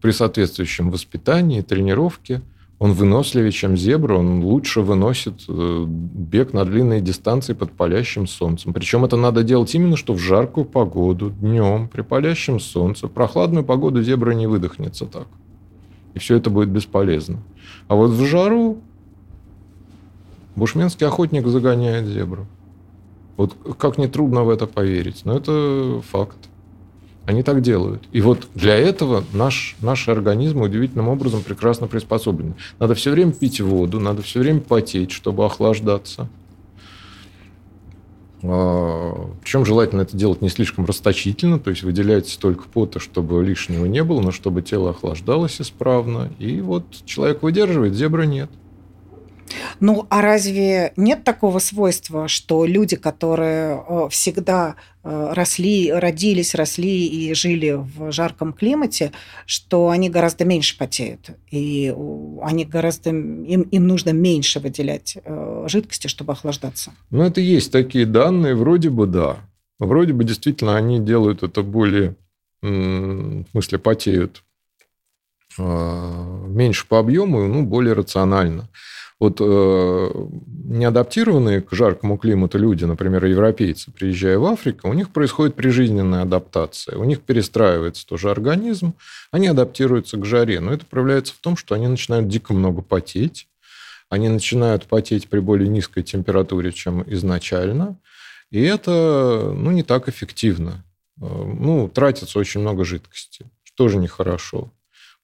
при 0.00 0.12
соответствующем 0.12 0.90
воспитании, 0.90 1.62
тренировке– 1.62 2.42
он 2.78 2.92
выносливее, 2.92 3.52
чем 3.52 3.76
зебра, 3.76 4.16
он 4.18 4.44
лучше 4.44 4.82
выносит 4.82 5.44
э, 5.48 5.84
бег 5.86 6.52
на 6.52 6.64
длинные 6.66 7.00
дистанции 7.00 7.54
под 7.54 7.72
палящим 7.72 8.26
солнцем. 8.26 8.74
Причем 8.74 9.04
это 9.04 9.16
надо 9.16 9.42
делать 9.42 9.74
именно 9.74 9.96
что 9.96 10.12
в 10.12 10.18
жаркую 10.18 10.66
погоду, 10.66 11.30
днем, 11.30 11.88
при 11.88 12.02
палящем 12.02 12.60
солнце. 12.60 13.08
В 13.08 13.12
прохладную 13.12 13.64
погоду 13.64 14.02
зебра 14.02 14.32
не 14.32 14.46
выдохнется 14.46 15.06
так. 15.06 15.26
И 16.16 16.18
все 16.18 16.36
это 16.36 16.48
будет 16.48 16.70
бесполезно. 16.70 17.38
А 17.88 17.94
вот 17.94 18.10
в 18.10 18.24
жару 18.24 18.78
бушменский 20.56 21.06
охотник 21.06 21.46
загоняет 21.46 22.06
зебру. 22.06 22.46
Вот 23.36 23.54
как 23.78 23.98
нетрудно 23.98 24.42
в 24.42 24.48
это 24.48 24.66
поверить, 24.66 25.26
но 25.26 25.36
это 25.36 26.00
факт. 26.10 26.38
Они 27.26 27.42
так 27.42 27.60
делают. 27.60 28.02
И 28.12 28.22
вот 28.22 28.48
для 28.54 28.76
этого 28.76 29.24
наш, 29.34 29.76
наши 29.82 30.10
организмы 30.10 30.64
удивительным 30.64 31.08
образом 31.08 31.42
прекрасно 31.42 31.86
приспособлены. 31.86 32.54
Надо 32.78 32.94
все 32.94 33.10
время 33.10 33.32
пить 33.32 33.60
воду, 33.60 34.00
надо 34.00 34.22
все 34.22 34.40
время 34.40 34.60
потеть, 34.60 35.10
чтобы 35.10 35.44
охлаждаться. 35.44 36.30
Причем 39.42 39.64
желательно 39.64 40.02
это 40.02 40.16
делать 40.16 40.42
не 40.42 40.48
слишком 40.48 40.84
расточительно, 40.84 41.58
то 41.58 41.70
есть 41.70 41.82
выделять 41.82 42.28
столько 42.28 42.68
пота, 42.68 43.00
чтобы 43.00 43.44
лишнего 43.44 43.86
не 43.86 44.02
было, 44.04 44.20
но 44.20 44.30
чтобы 44.30 44.62
тело 44.62 44.90
охлаждалось 44.90 45.60
исправно. 45.60 46.30
И 46.38 46.60
вот 46.60 46.84
человек 47.04 47.42
выдерживает, 47.42 47.94
зебра 47.94 48.22
нет. 48.22 48.50
Ну, 49.80 50.06
а 50.10 50.22
разве 50.22 50.92
нет 50.96 51.24
такого 51.24 51.58
свойства, 51.58 52.28
что 52.28 52.64
люди, 52.64 52.96
которые 52.96 53.82
э, 53.88 54.08
всегда 54.10 54.76
э, 55.04 55.32
росли, 55.32 55.92
родились, 55.92 56.54
росли 56.54 57.06
и 57.06 57.34
жили 57.34 57.72
в 57.72 58.10
жарком 58.12 58.52
климате, 58.52 59.12
что 59.44 59.88
они 59.90 60.10
гораздо 60.10 60.44
меньше 60.44 60.76
потеют, 60.78 61.30
и 61.50 61.94
они 62.42 62.64
гораздо 62.64 63.10
им, 63.10 63.62
им 63.62 63.86
нужно 63.86 64.10
меньше 64.10 64.60
выделять 64.60 65.16
э, 65.22 65.55
жидкости, 65.68 66.06
чтобы 66.06 66.32
охлаждаться? 66.32 66.92
Ну, 67.10 67.22
это 67.22 67.40
есть 67.40 67.72
такие 67.72 68.06
данные, 68.06 68.54
вроде 68.54 68.90
бы 68.90 69.06
да. 69.06 69.38
Вроде 69.78 70.12
бы 70.12 70.24
действительно 70.24 70.76
они 70.76 71.00
делают 71.00 71.42
это 71.42 71.62
более, 71.62 72.16
в 72.62 73.44
смысле, 73.50 73.78
потеют 73.78 74.42
меньше 75.58 76.86
по 76.86 76.98
объему, 76.98 77.46
ну, 77.46 77.62
более 77.62 77.94
рационально. 77.94 78.68
Вот 79.18 79.38
э, 79.40 80.10
неадаптированные 80.64 81.62
к 81.62 81.72
жаркому 81.72 82.18
климату 82.18 82.58
люди, 82.58 82.84
например, 82.84 83.24
европейцы, 83.24 83.90
приезжая 83.90 84.38
в 84.38 84.44
Африку, 84.44 84.90
у 84.90 84.92
них 84.92 85.10
происходит 85.10 85.54
прижизненная 85.54 86.22
адаптация. 86.22 86.98
У 86.98 87.04
них 87.04 87.22
перестраивается 87.22 88.06
тоже 88.06 88.30
организм, 88.30 88.92
они 89.30 89.46
адаптируются 89.46 90.18
к 90.18 90.26
жаре. 90.26 90.60
Но 90.60 90.72
это 90.72 90.84
проявляется 90.84 91.32
в 91.32 91.38
том, 91.38 91.56
что 91.56 91.74
они 91.74 91.88
начинают 91.88 92.28
дико 92.28 92.52
много 92.52 92.82
потеть, 92.82 93.48
они 94.08 94.28
начинают 94.28 94.86
потеть 94.86 95.28
при 95.28 95.40
более 95.40 95.68
низкой 95.68 96.02
температуре, 96.02 96.72
чем 96.72 97.04
изначально. 97.12 97.98
И 98.50 98.60
это 98.60 99.52
ну, 99.54 99.70
не 99.70 99.82
так 99.82 100.08
эффективно. 100.08 100.84
Ну, 101.16 101.88
тратится 101.88 102.38
очень 102.38 102.60
много 102.60 102.84
жидкости, 102.84 103.46
что 103.64 103.76
тоже 103.76 103.98
нехорошо. 103.98 104.72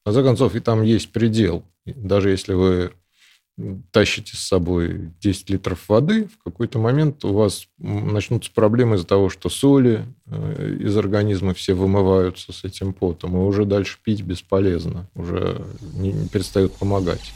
В 0.01 0.05
конце 0.05 0.23
концов, 0.23 0.55
и 0.55 0.59
там 0.59 0.81
есть 0.81 1.11
предел. 1.11 1.63
Даже 1.85 2.29
если 2.29 2.53
вы 2.53 2.91
тащите 3.91 4.35
с 4.35 4.39
собой 4.39 5.11
10 5.21 5.49
литров 5.51 5.87
воды, 5.87 6.27
в 6.27 6.43
какой-то 6.43 6.79
момент 6.79 7.23
у 7.23 7.33
вас 7.33 7.67
начнутся 7.77 8.51
проблемы 8.51 8.95
из-за 8.95 9.05
того, 9.05 9.29
что 9.29 9.49
соли 9.49 10.05
э, 10.25 10.77
из 10.79 10.97
организма 10.97 11.53
все 11.53 11.75
вымываются 11.75 12.51
с 12.51 12.63
этим 12.63 12.93
потом, 12.93 13.35
и 13.35 13.39
уже 13.39 13.65
дальше 13.65 13.99
пить 14.03 14.23
бесполезно, 14.23 15.07
уже 15.13 15.63
не 15.93 16.27
перестает 16.29 16.73
помогать. 16.73 17.31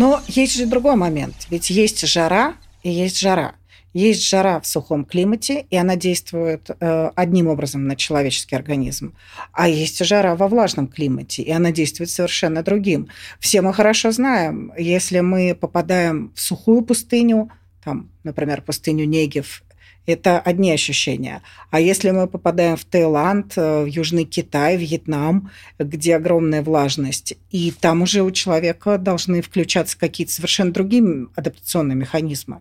Но 0.00 0.22
есть 0.28 0.56
же 0.56 0.64
другой 0.64 0.96
момент. 0.96 1.34
Ведь 1.50 1.68
есть 1.68 2.06
жара 2.06 2.54
и 2.82 2.88
есть 2.88 3.20
жара. 3.20 3.56
Есть 3.92 4.26
жара 4.26 4.58
в 4.58 4.66
сухом 4.66 5.04
климате, 5.04 5.66
и 5.68 5.76
она 5.76 5.94
действует 5.94 6.70
э, 6.70 7.10
одним 7.14 7.48
образом 7.48 7.86
на 7.86 7.96
человеческий 7.96 8.56
организм. 8.56 9.14
А 9.52 9.68
есть 9.68 10.02
жара 10.02 10.36
во 10.36 10.48
влажном 10.48 10.86
климате, 10.86 11.42
и 11.42 11.50
она 11.50 11.70
действует 11.70 12.08
совершенно 12.08 12.62
другим. 12.62 13.08
Все 13.40 13.60
мы 13.60 13.74
хорошо 13.74 14.10
знаем, 14.10 14.72
если 14.78 15.20
мы 15.20 15.54
попадаем 15.54 16.32
в 16.34 16.40
сухую 16.40 16.80
пустыню, 16.80 17.50
там, 17.84 18.08
например, 18.24 18.62
пустыню 18.62 19.04
Негев, 19.04 19.62
это 20.10 20.40
одни 20.40 20.70
ощущения. 20.70 21.42
А 21.70 21.80
если 21.80 22.10
мы 22.10 22.26
попадаем 22.26 22.76
в 22.76 22.84
Таиланд, 22.84 23.54
э, 23.56 23.84
в 23.84 23.86
Южный 23.86 24.24
Китай, 24.24 24.76
Вьетнам, 24.76 25.50
где 25.78 26.16
огромная 26.16 26.62
влажность, 26.62 27.34
и 27.50 27.72
там 27.72 28.02
уже 28.02 28.22
у 28.22 28.30
человека 28.30 28.98
должны 28.98 29.42
включаться 29.42 29.98
какие-то 29.98 30.32
совершенно 30.32 30.72
другие 30.72 31.28
адаптационные 31.34 31.96
механизмы. 31.96 32.60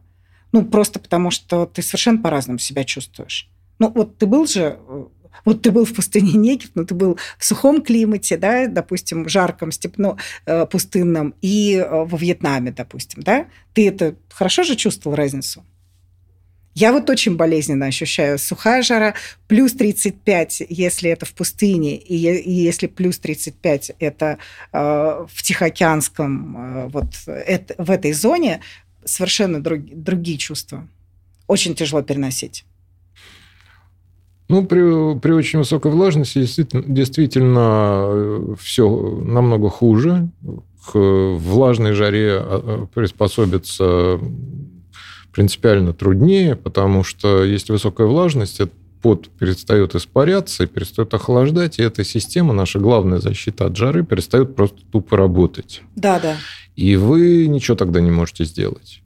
Ну, 0.52 0.66
просто 0.66 1.00
потому 1.00 1.32
что 1.32 1.66
ты 1.66 1.82
совершенно 1.82 2.22
по-разному 2.22 2.60
себя 2.60 2.84
чувствуешь. 2.84 3.50
Ну, 3.78 3.92
вот 3.94 4.18
ты 4.18 4.26
был 4.26 4.48
же 4.48 4.80
вот 5.46 5.62
ты 5.62 5.72
был 5.72 5.86
в 5.86 5.94
пустыне 5.94 6.34
Негев, 6.34 6.72
но 6.76 6.84
ты 6.84 6.94
был 6.94 7.18
в 7.38 7.46
сухом 7.46 7.82
климате, 7.82 8.38
да, 8.38 8.68
допустим, 8.68 9.28
жарком, 9.30 9.72
степно, 9.72 10.18
э, 10.46 10.66
пустынном, 10.66 11.34
и 11.42 11.76
э, 11.76 11.88
во 11.90 12.18
Вьетнаме, 12.18 12.72
допустим, 12.72 13.24
да? 13.24 13.48
Ты 13.74 13.88
это 13.88 14.16
хорошо 14.30 14.64
же 14.64 14.76
чувствовал 14.76 15.16
разницу? 15.16 15.66
Я 16.80 16.94
вот 16.94 17.10
очень 17.10 17.36
болезненно 17.36 17.88
ощущаю 17.88 18.40
сухая 18.40 18.84
жара, 18.84 19.14
плюс 19.50 19.74
35, 19.74 20.64
если 20.70 21.10
это 21.10 21.26
в 21.26 21.34
пустыне, 21.34 21.98
и, 21.98 22.16
и 22.16 22.52
если 22.52 22.88
плюс 22.88 23.20
35 23.20 23.92
это 24.00 24.38
э, 24.72 24.78
в 25.30 25.44
Тихоокеанском, 25.44 26.58
э, 26.58 26.88
вот 26.88 27.08
это, 27.28 27.76
в 27.78 27.92
этой 27.92 28.14
зоне, 28.14 28.62
совершенно 29.04 29.62
друг, 29.62 29.82
другие 29.92 30.38
чувства. 30.38 30.88
Очень 31.48 31.76
тяжело 31.76 32.02
переносить. 32.02 32.64
Ну, 34.48 34.66
при, 34.66 35.20
при 35.20 35.34
очень 35.34 35.60
высокой 35.60 35.92
влажности 35.92 36.40
действительно, 36.40 36.84
действительно 36.88 38.06
э, 38.08 38.56
все 38.58 38.88
намного 38.88 39.70
хуже. 39.70 40.30
К 40.86 40.98
влажной 40.98 41.92
жаре 41.92 42.38
а, 42.40 42.88
приспособиться 42.96 44.18
принципиально 45.32 45.94
труднее, 45.94 46.56
потому 46.56 47.04
что 47.04 47.44
есть 47.44 47.70
высокая 47.70 48.08
влажность, 48.08 48.60
пот 49.02 49.30
перестает 49.30 49.96
испаряться 49.96 50.64
и 50.64 50.68
перестает 50.68 51.14
охлаждать, 51.14 51.80
и 51.80 51.84
эта 51.84 52.04
система, 52.04 52.54
наша 52.54 52.80
главная 52.80 53.20
защита 53.20 53.66
от 53.66 53.78
жары, 53.78 54.04
перестает 54.04 54.56
просто 54.56 54.80
тупо 54.92 55.18
работать. 55.18 55.82
Да, 55.96 56.20
да. 56.20 56.36
И 56.76 56.96
вы 56.96 57.48
ничего 57.48 57.76
тогда 57.76 58.02
не 58.02 58.12
можете 58.12 58.46
сделать. 58.46 59.02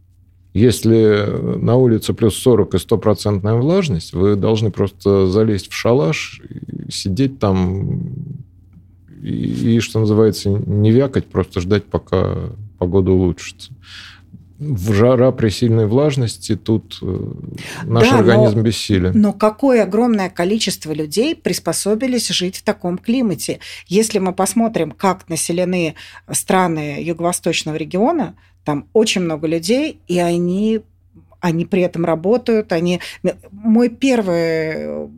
Если 0.53 1.57
на 1.57 1.75
улице 1.75 2.13
плюс 2.13 2.35
40 2.37 2.75
и 2.75 2.79
стопроцентная 2.79 3.55
влажность, 3.55 4.13
вы 4.13 4.35
должны 4.35 4.69
просто 4.69 5.27
залезть 5.27 5.69
в 5.69 5.73
шалаш, 5.73 6.41
сидеть 6.89 7.39
там 7.39 8.13
и, 9.23 9.75
и, 9.75 9.79
что 9.79 9.99
называется, 9.99 10.49
не 10.49 10.91
вякать, 10.91 11.25
просто 11.25 11.59
ждать, 11.59 11.85
пока 11.85 12.51
погода 12.77 13.11
улучшится 13.11 13.71
в 14.71 14.93
жара 14.93 15.31
при 15.31 15.49
сильной 15.49 15.85
влажности 15.85 16.55
тут 16.55 16.99
э, 17.01 17.31
наш 17.83 18.09
да, 18.09 18.19
организм 18.19 18.57
но, 18.57 18.61
бессилен. 18.63 19.11
Но 19.15 19.33
какое 19.33 19.83
огромное 19.83 20.29
количество 20.29 20.91
людей 20.91 21.35
приспособились 21.35 22.29
жить 22.29 22.57
в 22.57 22.63
таком 22.63 22.97
климате? 22.97 23.59
Если 23.87 24.19
мы 24.19 24.33
посмотрим, 24.33 24.91
как 24.91 25.29
населены 25.29 25.95
страны 26.31 27.01
юго-восточного 27.01 27.75
региона, 27.75 28.35
там 28.63 28.87
очень 28.93 29.21
много 29.21 29.47
людей, 29.47 29.99
и 30.07 30.19
они 30.19 30.81
они 31.39 31.65
при 31.65 31.81
этом 31.81 32.05
работают, 32.05 32.71
они... 32.71 33.01
Мой 33.51 33.89
первый 33.89 35.09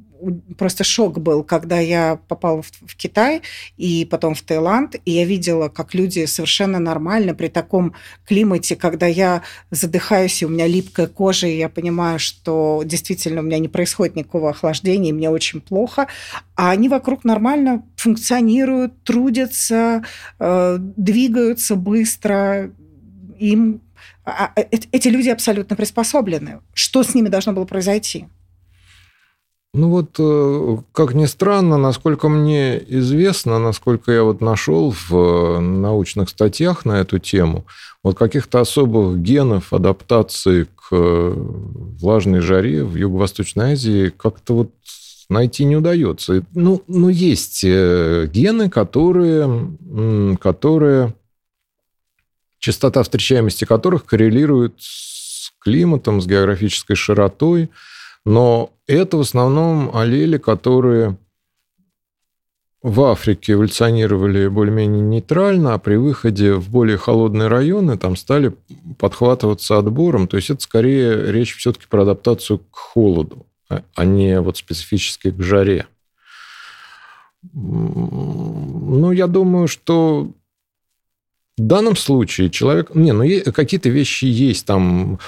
просто 0.57 0.83
шок 0.83 1.19
был, 1.19 1.43
когда 1.43 1.79
я 1.79 2.19
попала 2.27 2.61
в, 2.61 2.71
в 2.85 2.95
Китай 2.95 3.41
и 3.77 4.07
потом 4.09 4.35
в 4.35 4.41
Таиланд, 4.41 4.95
и 5.05 5.11
я 5.11 5.25
видела, 5.25 5.69
как 5.69 5.93
люди 5.93 6.25
совершенно 6.25 6.79
нормально 6.79 7.33
при 7.33 7.47
таком 7.47 7.93
климате, 8.25 8.75
когда 8.75 9.05
я 9.05 9.43
задыхаюсь, 9.71 10.41
и 10.41 10.45
у 10.45 10.49
меня 10.49 10.67
липкая 10.67 11.07
кожа, 11.07 11.47
и 11.47 11.57
я 11.57 11.69
понимаю, 11.69 12.19
что 12.19 12.83
действительно 12.85 13.41
у 13.41 13.43
меня 13.43 13.59
не 13.59 13.67
происходит 13.67 14.15
никакого 14.15 14.49
охлаждения, 14.49 15.09
и 15.09 15.13
мне 15.13 15.29
очень 15.29 15.61
плохо, 15.61 16.07
а 16.55 16.71
они 16.71 16.89
вокруг 16.89 17.23
нормально 17.23 17.83
функционируют, 17.95 19.03
трудятся, 19.03 20.03
э, 20.39 20.77
двигаются 20.79 21.75
быстро, 21.75 22.71
им 23.39 23.81
а, 24.25 24.51
а, 24.55 24.61
эти 24.91 25.07
люди 25.07 25.29
абсолютно 25.29 25.75
приспособлены. 25.75 26.61
Что 26.73 27.03
с 27.03 27.13
ними 27.13 27.29
должно 27.29 27.53
было 27.53 27.65
произойти? 27.65 28.27
Ну 29.77 29.89
вот, 29.89 30.15
э, 30.19 30.77
как 30.93 31.13
ни 31.13 31.25
странно, 31.25 31.75
насколько 31.75 32.29
мне 32.29 32.81
известно, 32.87 33.59
насколько 33.59 34.09
я 34.09 34.23
вот 34.23 34.39
нашел 34.39 34.91
в 34.91 35.13
э, 35.13 35.59
научных 35.59 36.29
статьях 36.29 36.85
на 36.85 37.01
эту 37.01 37.19
тему, 37.19 37.65
вот 38.01 38.17
каких-то 38.17 38.61
особых 38.61 39.19
генов 39.19 39.73
адаптации 39.73 40.63
к 40.63 40.87
э, 40.91 41.33
влажной 41.35 42.39
жаре 42.39 42.85
в 42.85 42.95
Юго-Восточной 42.95 43.73
Азии 43.73 44.13
как-то 44.15 44.53
вот 44.53 44.71
найти 45.27 45.65
не 45.65 45.75
удается. 45.75 46.45
Ну, 46.53 46.81
ну 46.87 47.09
есть 47.09 47.61
гены, 47.61 48.69
которые, 48.69 49.77
которые 50.39 51.13
частота 52.59 53.03
встречаемости 53.03 53.65
которых 53.65 54.05
коррелирует 54.05 54.75
с 54.79 55.51
климатом, 55.59 56.21
с 56.21 56.27
географической 56.27 56.95
широтой, 56.95 57.69
но 58.25 58.71
это 58.87 59.17
в 59.17 59.21
основном 59.21 59.95
аллели, 59.95 60.37
которые 60.37 61.17
в 62.81 63.01
Африке 63.01 63.53
эволюционировали 63.53 64.47
более-менее 64.47 65.01
нейтрально, 65.01 65.73
а 65.73 65.79
при 65.79 65.95
выходе 65.95 66.53
в 66.53 66.69
более 66.69 66.97
холодные 66.97 67.47
районы 67.47 67.97
там 67.97 68.15
стали 68.15 68.55
подхватываться 68.99 69.79
отбором. 69.79 70.27
То 70.27 70.37
есть 70.37 70.51
это 70.51 70.61
скорее 70.61 71.31
речь 71.31 71.55
все-таки 71.55 71.87
про 71.87 72.03
адаптацию 72.03 72.59
к 72.59 72.75
холоду, 72.75 73.47
а, 73.69 73.81
а 73.95 74.05
не 74.05 74.39
вот 74.39 74.57
специфически 74.57 75.31
к 75.31 75.41
жаре. 75.41 75.87
Ну, 77.53 79.11
я 79.11 79.25
думаю, 79.25 79.67
что 79.67 80.31
в 81.57 81.61
данном 81.61 81.95
случае 81.95 82.49
человек... 82.49 82.93
Не, 82.95 83.13
ну 83.13 83.23
какие-то 83.51 83.89
вещи 83.89 84.25
есть. 84.25 84.65
Там 84.65 85.19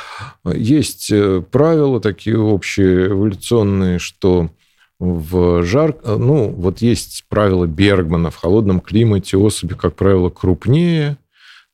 есть 0.46 1.10
э, 1.10 1.42
правила 1.50 2.02
такие 2.02 2.38
общие, 2.38 3.08
эволюционные, 3.08 4.00
что 4.00 4.50
в 5.00 5.64
жар... 5.64 5.96
Ну, 6.04 6.50
вот 6.50 6.82
есть 6.82 7.24
правила 7.30 7.66
Бергмана. 7.66 8.30
В 8.30 8.36
холодном 8.36 8.82
климате 8.82 9.38
особи, 9.38 9.76
как 9.76 9.96
правило, 9.96 10.30
крупнее, 10.30 11.18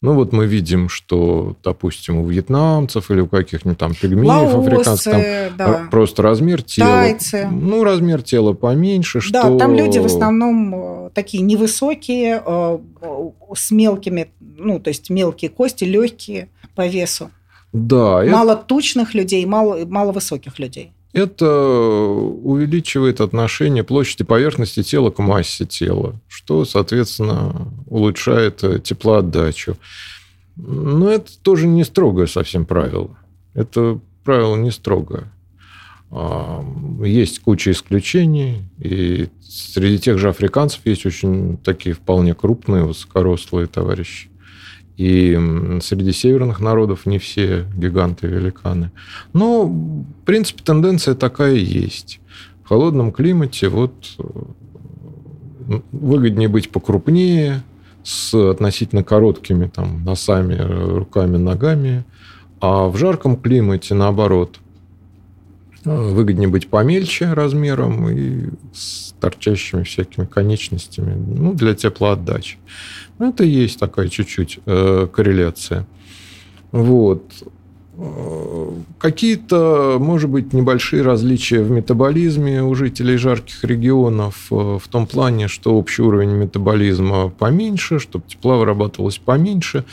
ну, 0.03 0.15
вот 0.15 0.33
мы 0.33 0.47
видим, 0.47 0.89
что, 0.89 1.55
допустим, 1.63 2.17
у 2.17 2.27
вьетнамцев 2.27 3.09
или 3.09 3.21
у 3.21 3.27
каких-нибудь 3.27 3.77
там 3.77 3.93
пигмеев 3.95 4.27
Лаосы, 4.27 4.57
африканцев 4.57 5.13
там 5.13 5.71
да. 5.71 5.87
просто 5.89 6.21
размер 6.21 6.61
тела... 6.61 6.89
Тайцы. 6.89 7.47
Ну, 7.49 7.85
размер 7.85 8.21
тела 8.21 8.51
поменьше, 8.51 9.21
что... 9.21 9.31
Да, 9.31 9.57
там 9.57 9.75
люди 9.75 9.99
в 9.99 10.05
основном 10.05 11.02
э, 11.02 11.02
такие 11.13 11.43
невысокие, 11.43 12.41
э, 12.45 12.79
с 13.55 13.71
мелкими, 13.71 14.31
ну, 14.39 14.79
то 14.79 14.89
есть 14.89 15.09
мелкие 15.09 15.49
кости, 15.49 15.83
легкие 15.83 16.49
по 16.75 16.87
весу. 16.87 17.31
Да. 17.71 18.23
Мало 18.25 18.53
это... 18.53 18.63
тучных 18.63 19.13
людей, 19.13 19.45
мало, 19.45 19.85
мало 19.85 20.11
высоких 20.11 20.59
людей 20.59 20.91
это 21.13 21.47
увеличивает 21.47 23.21
отношение 23.21 23.83
площади 23.83 24.23
поверхности 24.23 24.81
тела 24.81 25.11
к 25.11 25.19
массе 25.19 25.65
тела, 25.65 26.19
что, 26.27 26.65
соответственно, 26.65 27.71
улучшает 27.87 28.63
э, 28.63 28.79
теплоотдачу. 28.79 29.77
Но 30.55 31.09
это 31.09 31.31
тоже 31.39 31.67
не 31.67 31.83
строгое 31.83 32.25
совсем 32.25 32.65
правило. 32.65 33.15
Это 33.53 33.99
правило 34.23 34.55
не 34.55 34.71
строгое. 34.71 35.31
Есть 37.03 37.39
куча 37.39 37.71
исключений, 37.71 38.61
и 38.79 39.29
среди 39.41 39.97
тех 39.97 40.19
же 40.19 40.29
африканцев 40.29 40.81
есть 40.85 41.05
очень 41.05 41.57
такие 41.57 41.95
вполне 41.95 42.35
крупные, 42.35 42.83
высокорослые 42.83 43.65
товарищи. 43.65 44.29
И 44.95 45.39
среди 45.81 46.11
северных 46.11 46.59
народов 46.59 47.07
не 47.07 47.17
все 47.17 47.65
гиганты 47.75 48.27
великаны. 48.27 48.91
Но, 49.33 49.65
в 49.65 50.05
принципе, 50.25 50.61
тенденция 50.63 51.15
такая 51.15 51.55
есть. 51.55 52.19
В 52.63 52.67
холодном 52.67 53.11
климате 53.11 53.69
вот 53.69 53.93
э, 54.19 55.79
выгоднее 55.91 56.47
быть 56.47 56.69
покрупнее, 56.69 57.63
с 58.03 58.33
относительно 58.35 59.03
короткими 59.03 59.67
там, 59.67 60.03
носами, 60.03 60.55
руками, 60.55 61.37
ногами. 61.37 62.03
А 62.59 62.87
в 62.87 62.97
жарком 62.97 63.35
климате, 63.35 63.95
наоборот, 63.95 64.59
выгоднее 65.85 66.47
быть 66.47 66.67
помельче 66.67 67.33
размером 67.33 68.09
и 68.09 68.49
с 68.73 69.13
торчащими 69.19 69.83
всякими 69.83 70.25
конечностями 70.25 71.13
ну, 71.13 71.53
для 71.53 71.73
теплоотдачи. 71.75 72.57
Это 73.19 73.43
есть 73.43 73.79
такая 73.79 74.09
чуть-чуть 74.09 74.59
э, 74.65 75.07
корреляция. 75.11 75.85
Вот. 76.71 77.23
Какие-то, 78.97 79.97
может 79.99 80.27
быть, 80.27 80.51
небольшие 80.51 81.03
различия 81.03 81.61
в 81.61 81.69
метаболизме 81.69 82.63
у 82.63 82.73
жителей 82.73 83.17
жарких 83.17 83.63
регионов 83.63 84.47
э, 84.49 84.79
в 84.81 84.87
том 84.89 85.05
плане, 85.05 85.47
что 85.47 85.75
общий 85.75 86.01
уровень 86.01 86.31
метаболизма 86.31 87.29
поменьше, 87.29 87.99
чтобы 87.99 88.25
тепла 88.27 88.57
вырабатывалось 88.57 89.19
поменьше. 89.19 89.85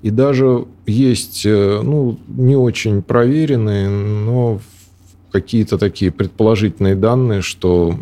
И 0.00 0.08
даже 0.08 0.64
есть 0.86 1.44
э, 1.44 1.80
ну, 1.82 2.18
не 2.28 2.56
очень 2.56 3.02
проверенные, 3.02 3.90
но 3.90 4.58
какие-то 5.34 5.78
такие 5.78 6.12
предположительные 6.12 6.94
данные, 6.94 7.42
что, 7.42 7.98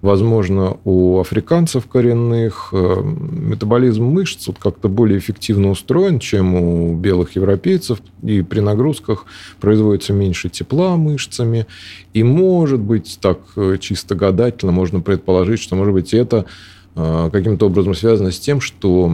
возможно, 0.00 0.76
у 0.84 1.18
африканцев 1.18 1.88
коренных 1.88 2.68
э, 2.72 3.02
метаболизм 3.02 4.04
мышц 4.04 4.46
вот 4.46 4.58
как-то 4.60 4.88
более 4.88 5.18
эффективно 5.18 5.70
устроен, 5.70 6.20
чем 6.20 6.54
у 6.54 6.94
белых 6.94 7.34
европейцев, 7.34 7.98
и 8.22 8.42
при 8.42 8.60
нагрузках 8.60 9.24
производится 9.60 10.12
меньше 10.12 10.50
тепла 10.50 10.96
мышцами. 10.96 11.66
И, 12.12 12.22
может 12.22 12.78
быть, 12.78 13.18
так 13.20 13.40
э, 13.56 13.78
чисто 13.80 14.14
гадательно 14.14 14.70
можно 14.70 15.00
предположить, 15.00 15.58
что, 15.58 15.74
может 15.74 15.92
быть, 15.92 16.14
это 16.14 16.46
э, 16.94 17.30
каким-то 17.32 17.66
образом 17.66 17.96
связано 17.96 18.30
с 18.30 18.38
тем, 18.38 18.60
что 18.60 19.12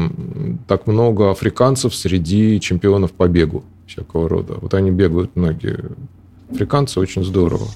так 0.66 0.86
много 0.86 1.30
африканцев 1.30 1.94
среди 1.94 2.60
чемпионов 2.60 3.12
по 3.12 3.26
бегу 3.26 3.64
всякого 3.86 4.28
рода. 4.28 4.58
Вот 4.60 4.74
они 4.74 4.90
бегают 4.90 5.34
многие 5.34 5.78
Африканцы 6.50 6.98
очень 6.98 7.24
здорово. 7.24 7.66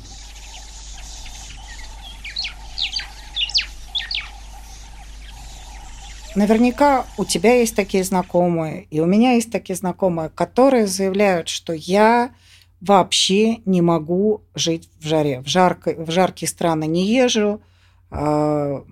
Наверняка 6.35 7.05
у 7.19 7.27
тебя 7.27 7.57
есть 7.57 7.77
такие 7.77 8.05
знакомые, 8.05 8.87
и 8.91 9.01
у 9.01 9.07
меня 9.07 9.33
есть 9.33 9.53
такие 9.53 9.77
знакомые, 9.77 10.31
которые 10.31 10.87
заявляют, 10.87 11.49
что 11.49 11.75
я 11.75 12.33
вообще 12.81 13.59
не 13.67 13.83
могу 13.83 14.43
жить 14.55 14.89
в 14.99 15.07
жаре. 15.07 15.41
В, 15.41 15.47
жарко, 15.47 15.95
в 15.97 16.11
жаркие 16.11 16.49
страны 16.49 16.87
не 16.87 17.07
езжу, 17.07 17.61
э, 18.11 18.83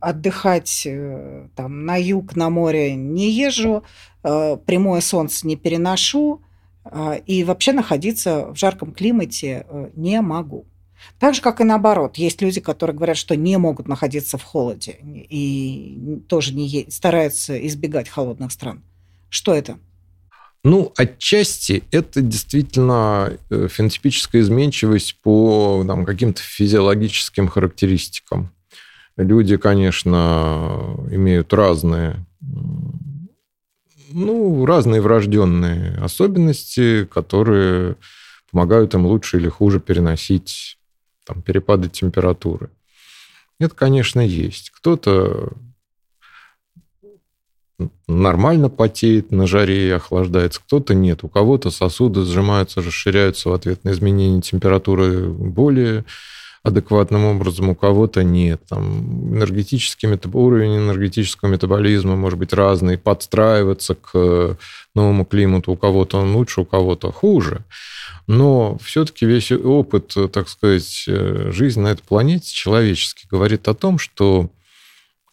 отдыхать 0.00 0.82
э, 0.84 1.46
там, 1.54 1.86
на 1.86 1.96
юг, 1.96 2.34
на 2.34 2.50
море 2.50 2.96
не 2.96 3.30
езжу, 3.30 3.84
э, 4.24 4.56
прямое 4.66 5.00
солнце 5.00 5.46
не 5.46 5.54
переношу, 5.54 6.42
а, 6.42 6.51
и 7.26 7.44
вообще 7.44 7.72
находиться 7.72 8.46
в 8.52 8.56
жарком 8.56 8.92
климате 8.92 9.66
э, 9.68 9.90
не 9.94 10.20
могу. 10.20 10.66
Так 11.18 11.34
же, 11.34 11.40
как 11.40 11.60
и 11.60 11.64
наоборот. 11.64 12.16
Есть 12.16 12.42
люди, 12.42 12.60
которые 12.60 12.96
говорят, 12.96 13.16
что 13.16 13.36
не 13.36 13.56
могут 13.56 13.88
находиться 13.88 14.38
в 14.38 14.42
холоде 14.42 14.98
и 15.02 16.22
тоже 16.28 16.54
не 16.54 16.86
стараются 16.90 17.56
избегать 17.66 18.08
холодных 18.08 18.52
стран. 18.52 18.82
Что 19.28 19.54
это? 19.54 19.78
Ну, 20.64 20.92
отчасти 20.96 21.82
это 21.90 22.20
действительно 22.20 23.36
э, 23.50 23.68
фенотипическая 23.68 24.42
изменчивость 24.42 25.18
по 25.20 25.84
там, 25.86 26.04
каким-то 26.04 26.40
физиологическим 26.40 27.48
характеристикам. 27.48 28.52
Люди, 29.16 29.56
конечно, 29.56 30.96
имеют 31.10 31.52
разные 31.52 32.24
ну, 34.12 34.64
разные 34.66 35.00
врожденные 35.00 35.96
особенности, 35.98 37.04
которые 37.04 37.96
помогают 38.50 38.94
им 38.94 39.06
лучше 39.06 39.38
или 39.38 39.48
хуже 39.48 39.80
переносить 39.80 40.78
там, 41.24 41.42
перепады 41.42 41.88
температуры. 41.88 42.70
Это, 43.58 43.74
конечно, 43.74 44.20
есть. 44.20 44.70
Кто-то 44.70 45.52
нормально 48.06 48.68
потеет 48.68 49.30
на 49.30 49.46
жаре 49.46 49.88
и 49.88 49.90
охлаждается, 49.90 50.60
кто-то 50.60 50.94
нет. 50.94 51.24
У 51.24 51.28
кого-то 51.28 51.70
сосуды 51.70 52.24
сжимаются, 52.24 52.82
расширяются 52.82 53.48
в 53.48 53.52
ответ 53.52 53.84
на 53.84 53.90
изменение 53.90 54.40
температуры 54.40 55.28
более 55.28 56.04
адекватным 56.62 57.24
образом, 57.24 57.70
у 57.70 57.74
кого-то 57.74 58.22
нет. 58.22 58.62
Там 58.68 59.34
энергетический 59.34 60.08
метаб... 60.08 60.34
уровень 60.36 60.76
энергетического 60.76 61.48
метаболизма 61.48 62.14
может 62.14 62.38
быть 62.38 62.52
разный, 62.52 62.98
подстраиваться 62.98 63.96
к 63.96 64.56
новому 64.94 65.24
климату. 65.24 65.72
У 65.72 65.76
кого-то 65.76 66.18
он 66.18 66.36
лучше, 66.36 66.60
у 66.60 66.64
кого-то 66.64 67.10
хуже. 67.10 67.64
Но 68.28 68.78
все-таки 68.82 69.26
весь 69.26 69.50
опыт, 69.50 70.14
так 70.32 70.48
сказать, 70.48 71.04
э, 71.08 71.50
жизни 71.52 71.80
на 71.80 71.88
этой 71.88 72.02
планете 72.02 72.52
человеческий 72.52 73.26
говорит 73.28 73.66
о 73.66 73.74
том, 73.74 73.98
что 73.98 74.48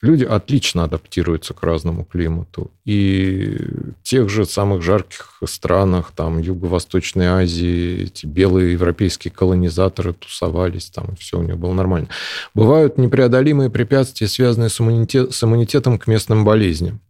люди 0.02 0.24
отлично 0.24 0.86
адаптируются 0.86 1.54
к 1.54 1.64
разному 1.64 2.06
климату. 2.06 2.72
И 2.86 3.58
в 4.00 4.04
тех 4.04 4.30
же 4.30 4.46
самых 4.46 4.82
жарких 4.82 5.42
странах, 5.46 6.12
там, 6.16 6.40
Юго-Восточной 6.40 7.28
Азии, 7.28 8.04
эти 8.04 8.26
белые 8.26 8.74
европейские 8.74 9.32
колонизаторы 9.32 10.14
тусовались, 10.14 10.90
там, 10.90 11.16
все 11.18 11.40
у 11.40 11.44
них 11.44 11.58
было 11.58 11.74
нормально. 11.74 12.08
Бывают 12.54 12.98
непреодолимые 12.98 13.70
препятствия, 13.70 14.28
связанные 14.28 14.70
с, 14.70 14.80
иммунитет, 14.80 15.34
с 15.34 15.44
иммунитетом 15.44 15.98
к 15.98 16.08
местным 16.08 16.46
болезням. 16.46 17.02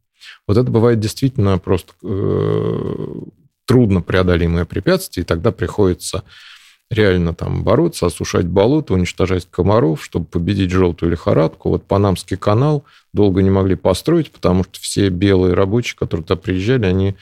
Вот 0.47 0.57
это 0.57 0.71
бывает 0.71 0.99
действительно 0.99 1.59
просто 1.59 1.93
э, 2.03 3.21
трудно 3.65 4.01
преодолимое 4.01 4.65
препятствие, 4.65 5.23
и 5.23 5.27
тогда 5.27 5.51
приходится 5.51 6.23
реально 6.89 7.33
там 7.33 7.63
бороться, 7.63 8.07
осушать 8.07 8.47
болото, 8.47 8.93
уничтожать 8.93 9.47
комаров, 9.49 10.03
чтобы 10.03 10.25
победить 10.25 10.71
желтую 10.71 11.11
лихорадку. 11.11 11.69
Вот 11.69 11.85
Панамский 11.85 12.37
канал 12.37 12.83
долго 13.13 13.41
не 13.43 13.49
могли 13.49 13.75
построить, 13.75 14.31
потому 14.31 14.63
что 14.63 14.79
все 14.79 15.09
белые 15.09 15.53
рабочие, 15.53 15.97
которые 15.97 16.25
туда 16.25 16.39
приезжали, 16.39 16.85
они 16.85 17.15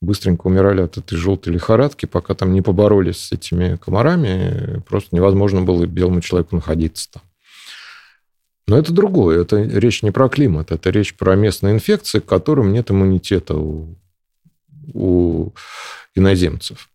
быстренько 0.00 0.48
умирали 0.48 0.82
от 0.82 0.98
этой 0.98 1.16
желтой 1.16 1.52
лихорадки, 1.52 2.06
пока 2.06 2.34
там 2.34 2.52
не 2.52 2.60
поборолись 2.60 3.18
с 3.18 3.32
этими 3.32 3.76
комарами, 3.76 4.82
просто 4.88 5.14
невозможно 5.14 5.62
было 5.62 5.86
белому 5.86 6.20
человеку 6.20 6.56
находиться 6.56 7.12
там. 7.12 7.22
Но 8.66 8.78
это 8.78 8.92
другое, 8.92 9.42
это 9.42 9.62
речь 9.62 10.02
не 10.02 10.10
про 10.10 10.28
климат, 10.28 10.72
это 10.72 10.90
речь 10.90 11.14
про 11.14 11.36
местные 11.36 11.74
инфекции, 11.74 12.20
к 12.20 12.26
которым 12.26 12.72
нет 12.72 12.90
иммунитета 12.90 13.54
у, 13.56 13.96
у 14.94 15.50
иноземцев. 16.14 16.88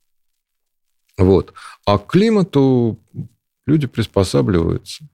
Вот. 1.17 1.53
А 1.85 1.97
к 1.97 2.07
климату 2.07 2.97
люди 3.65 3.87
приспосабливаются. 3.87 5.07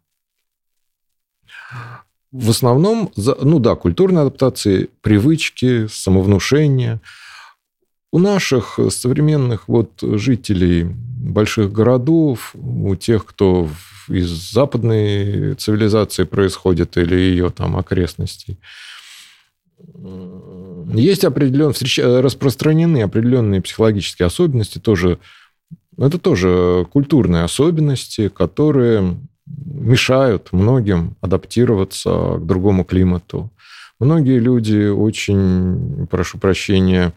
В 2.32 2.50
основном, 2.50 3.12
ну 3.16 3.60
да, 3.60 3.76
культурные 3.76 4.22
адаптации, 4.22 4.90
привычки, 5.02 5.88
самовнушение. 5.88 7.00
У 8.12 8.20
наших 8.20 8.80
современных 8.90 9.68
вот 9.68 9.92
жителей 10.02 10.84
больших 10.84 11.72
городов, 11.72 12.56
у 12.56 12.96
тех, 12.96 13.26
кто 13.26 13.70
из 14.08 14.28
западной 14.28 15.56
цивилизации 15.56 16.24
происходит 16.24 16.98
или 16.98 17.16
ее 17.16 17.50
там 17.50 17.78
окрестностей, 17.78 18.60
есть 20.94 21.24
определенные, 21.24 22.22
распространены 22.22 23.04
определенные 23.04 23.62
психологические 23.62 24.26
особенности, 24.26 24.80
тоже 24.80 25.20
это 25.98 26.18
тоже 26.18 26.86
культурные 26.92 27.44
особенности, 27.44 28.30
которые 28.30 29.18
мешают 29.46 30.50
многим 30.52 31.16
адаптироваться 31.22 32.38
к 32.38 32.46
другому 32.46 32.84
климату. 32.84 33.52
Многие 34.00 34.40
люди 34.40 34.88
очень, 34.88 36.08
прошу 36.08 36.38
прощения, 36.38 37.14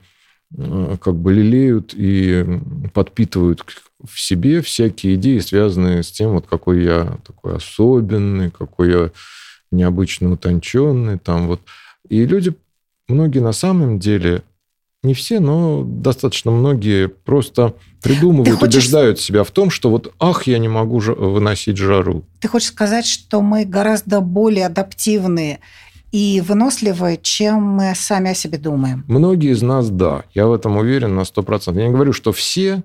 э, 0.57 0.97
как 1.01 1.15
бы 1.15 1.33
лелеют 1.33 1.95
и 1.95 2.45
подпитывают 2.93 3.65
в 4.05 4.21
себе 4.21 4.61
всякие 4.61 5.15
идеи, 5.15 5.39
связанные 5.39 6.03
с 6.03 6.13
тем, 6.13 6.33
вот 6.33 6.47
какой 6.47 6.85
я 6.85 7.19
такой 7.27 7.57
особенный, 7.57 8.51
какой 8.51 8.91
я 8.91 9.11
необычно 9.71 10.33
утонченный. 10.33 11.19
Там 11.19 11.49
вот. 11.49 11.61
И 12.09 12.25
люди, 12.25 12.55
многие 13.09 13.41
на 13.41 13.53
самом 13.53 13.99
деле 13.99 14.43
не 15.07 15.15
все, 15.15 15.41
но 15.41 15.85
достаточно 15.85 16.51
многие 16.51 17.09
просто 17.09 17.75
придумывают, 18.03 18.59
хочешь... 18.59 18.75
убеждают 18.75 19.21
себя 19.21 19.45
в 19.45 19.51
том, 19.51 19.71
что 19.71 19.91
вот 19.91 20.13
ах, 20.19 20.47
я 20.47 20.59
не 20.59 20.69
могу 20.69 20.99
выносить 20.99 21.77
жару. 21.77 22.25
Ты 22.41 22.49
хочешь 22.49 22.69
сказать, 22.69 23.07
что 23.07 23.41
мы 23.41 23.65
гораздо 23.65 24.21
более 24.21 24.67
адаптивные 24.67 25.61
и 26.13 26.43
выносливы, 26.47 27.19
чем 27.23 27.63
мы 27.63 27.95
сами 27.95 28.31
о 28.31 28.35
себе 28.35 28.59
думаем. 28.59 29.05
Многие 29.09 29.53
из 29.53 29.63
нас, 29.63 29.91
да. 29.91 30.25
Я 30.35 30.47
в 30.47 30.53
этом 30.53 30.77
уверен 30.77 31.15
на 31.15 31.21
100%. 31.23 31.79
Я 31.79 31.87
не 31.87 31.93
говорю, 31.93 32.13
что 32.13 32.33
все... 32.33 32.83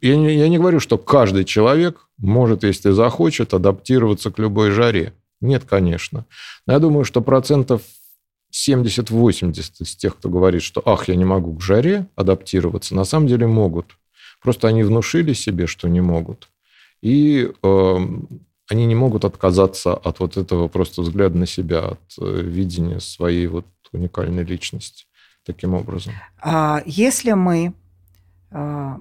Я 0.00 0.16
не, 0.16 0.36
я 0.36 0.48
не 0.48 0.58
говорю, 0.58 0.78
что 0.78 0.96
каждый 0.96 1.44
человек 1.44 2.06
может, 2.18 2.62
если 2.62 2.92
захочет, 2.92 3.52
адаптироваться 3.52 4.30
к 4.30 4.38
любой 4.38 4.70
жаре. 4.70 5.12
Нет, 5.40 5.64
конечно. 5.68 6.24
Но 6.66 6.72
я 6.72 6.78
думаю, 6.78 7.04
что 7.04 7.20
процентов 7.20 7.82
70-80 8.52 9.54
из 9.80 9.96
тех, 9.96 10.16
кто 10.16 10.28
говорит, 10.28 10.62
что 10.62 10.82
«ах, 10.84 11.08
я 11.08 11.16
не 11.16 11.24
могу 11.24 11.54
к 11.54 11.62
жаре 11.62 12.06
адаптироваться», 12.16 12.94
на 12.94 13.04
самом 13.04 13.26
деле 13.26 13.46
могут. 13.46 13.96
Просто 14.42 14.68
они 14.68 14.82
внушили 14.82 15.32
себе, 15.32 15.66
что 15.66 15.88
не 15.88 16.00
могут. 16.00 16.48
И 17.00 17.50
э, 17.62 17.96
они 18.68 18.86
не 18.86 18.94
могут 18.94 19.24
отказаться 19.24 19.94
от 19.94 20.20
вот 20.20 20.36
этого 20.36 20.68
просто 20.68 21.02
взгляда 21.02 21.38
на 21.38 21.46
себя, 21.46 21.80
от 21.80 22.00
э, 22.20 22.42
видения 22.42 23.00
своей 23.00 23.46
вот 23.46 23.66
уникальной 23.92 24.44
личности 24.44 25.06
таким 25.44 25.74
образом. 25.74 26.12
А 26.40 26.82
если 26.86 27.32
мы 27.32 27.74
э, 28.50 28.96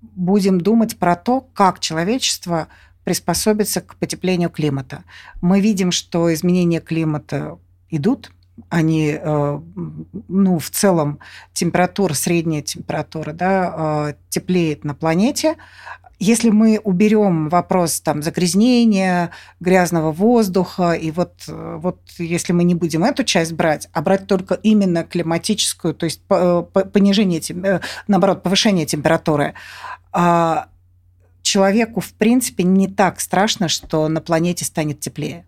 будем 0.00 0.60
думать 0.60 0.98
про 0.98 1.16
то, 1.16 1.40
как 1.40 1.80
человечество 1.80 2.68
приспособится 3.04 3.80
к 3.80 3.96
потеплению 3.96 4.50
климата, 4.50 5.04
мы 5.40 5.60
видим, 5.60 5.92
что 5.92 6.32
изменения 6.32 6.80
климата 6.80 7.58
идут, 7.90 8.30
они, 8.68 9.18
э, 9.20 9.60
ну, 10.28 10.58
в 10.58 10.70
целом 10.70 11.18
температура, 11.52 12.14
средняя 12.14 12.62
температура, 12.62 13.32
да, 13.32 14.14
теплеет 14.30 14.84
на 14.84 14.94
планете, 14.94 15.56
если 16.18 16.50
мы 16.50 16.80
уберем 16.82 17.48
вопрос 17.48 18.00
там, 18.00 18.22
загрязнения, 18.22 19.30
грязного 19.60 20.10
воздуха, 20.10 20.92
и 20.92 21.10
вот, 21.12 21.44
вот 21.46 22.00
если 22.18 22.52
мы 22.52 22.64
не 22.64 22.74
будем 22.74 23.04
эту 23.04 23.22
часть 23.22 23.52
брать, 23.52 23.88
а 23.92 24.02
брать 24.02 24.26
только 24.26 24.54
именно 24.54 25.04
климатическую, 25.04 25.94
то 25.94 26.04
есть 26.04 26.22
понижение, 26.24 27.40
э, 27.40 27.80
наоборот, 28.08 28.42
повышение 28.42 28.84
температуры, 28.84 29.54
а 30.12 30.68
человеку, 31.42 32.00
в 32.00 32.12
принципе, 32.14 32.64
не 32.64 32.88
так 32.88 33.20
страшно, 33.20 33.68
что 33.68 34.08
на 34.08 34.20
планете 34.20 34.64
станет 34.64 35.00
теплее. 35.00 35.46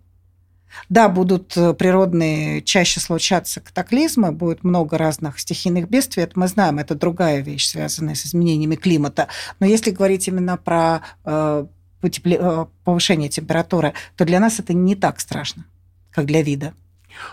Да, 0.89 1.09
будут 1.09 1.55
э, 1.57 1.73
природные 1.73 2.61
чаще 2.61 2.99
случаться 2.99 3.61
катаклизмы, 3.61 4.31
будет 4.31 4.63
много 4.63 4.97
разных 4.97 5.39
стихийных 5.39 5.89
бедствий, 5.89 6.23
это 6.23 6.39
мы 6.39 6.47
знаем, 6.47 6.79
это 6.79 6.95
другая 6.95 7.41
вещь, 7.41 7.67
связанная 7.67 8.15
с 8.15 8.25
изменениями 8.25 8.75
климата. 8.75 9.27
Но 9.59 9.65
если 9.65 9.91
говорить 9.91 10.27
именно 10.27 10.57
про 10.57 11.01
э, 11.25 11.65
э, 12.03 12.65
повышение 12.83 13.29
температуры, 13.29 13.93
то 14.15 14.25
для 14.25 14.39
нас 14.39 14.59
это 14.59 14.73
не 14.73 14.95
так 14.95 15.19
страшно, 15.19 15.65
как 16.11 16.25
для 16.25 16.41
вида. 16.41 16.73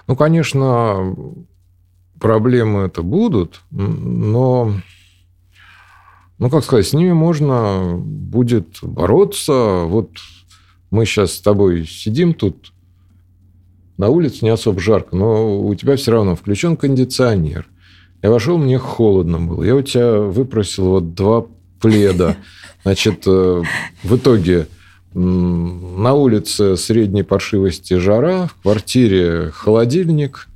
Ну, 0.07 0.17
конечно, 0.17 1.15
проблемы 2.19 2.81
это 2.83 3.03
будут, 3.03 3.63
но, 3.71 4.75
ну, 6.39 6.51
как 6.51 6.65
сказать, 6.65 6.87
с 6.87 6.93
ними 6.93 7.13
можно 7.13 7.95
будет 7.97 8.79
бороться. 8.83 9.85
Вот 9.85 10.11
мы 10.91 11.07
сейчас 11.07 11.35
с 11.35 11.41
тобой 11.41 11.87
сидим 11.87 12.35
тут, 12.35 12.73
на 13.99 14.09
улице 14.09 14.39
не 14.43 14.51
особо 14.51 14.81
жарко, 14.81 15.15
но 15.15 15.61
у 15.61 15.75
тебя 15.75 15.97
все 15.97 16.13
равно 16.13 16.37
включен 16.37 16.77
кондиционер. 16.77 17.67
Я 18.23 18.31
вошел, 18.31 18.57
мне 18.57 18.79
холодно 18.79 19.41
было. 19.41 19.63
Я 19.63 19.75
у 19.77 19.83
тебя 19.83 20.19
выпросил 20.21 20.89
вот 20.91 21.15
два 21.15 21.47
пледа. 21.81 22.37
Значит, 22.85 23.25
э, 23.27 23.63
в 24.03 24.17
итоге 24.17 24.69
на 25.15 26.15
улице 26.15 26.77
средней 26.77 27.23
паршивости 27.25 27.95
жара, 27.95 28.47
в 28.47 28.63
квартире 28.63 29.51
холодильник. 29.53 30.49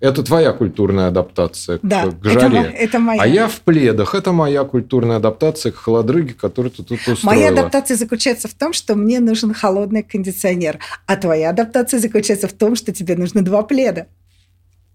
Это 0.00 0.22
твоя 0.22 0.52
культурная 0.52 1.08
адаптация 1.08 1.78
да, 1.82 2.06
к, 2.06 2.20
к 2.20 2.24
жаре. 2.24 2.60
Это, 2.60 2.70
это 2.70 2.98
моя. 2.98 3.22
А 3.22 3.26
я 3.26 3.48
в 3.48 3.60
пледах. 3.60 4.14
Это 4.14 4.32
моя 4.32 4.64
культурная 4.64 5.18
адаптация 5.18 5.72
к 5.72 5.76
холодрыге, 5.76 6.32
которую 6.32 6.72
ты 6.72 6.82
тут 6.82 6.98
устроила. 7.06 7.18
Моя 7.24 7.50
адаптация 7.50 7.96
заключается 7.96 8.48
в 8.48 8.54
том, 8.54 8.72
что 8.72 8.94
мне 8.94 9.20
нужен 9.20 9.52
холодный 9.52 10.02
кондиционер. 10.02 10.78
А 11.06 11.16
твоя 11.16 11.50
адаптация 11.50 12.00
заключается 12.00 12.48
в 12.48 12.52
том, 12.52 12.76
что 12.76 12.92
тебе 12.92 13.14
нужны 13.14 13.42
два 13.42 13.62
пледа. 13.62 14.06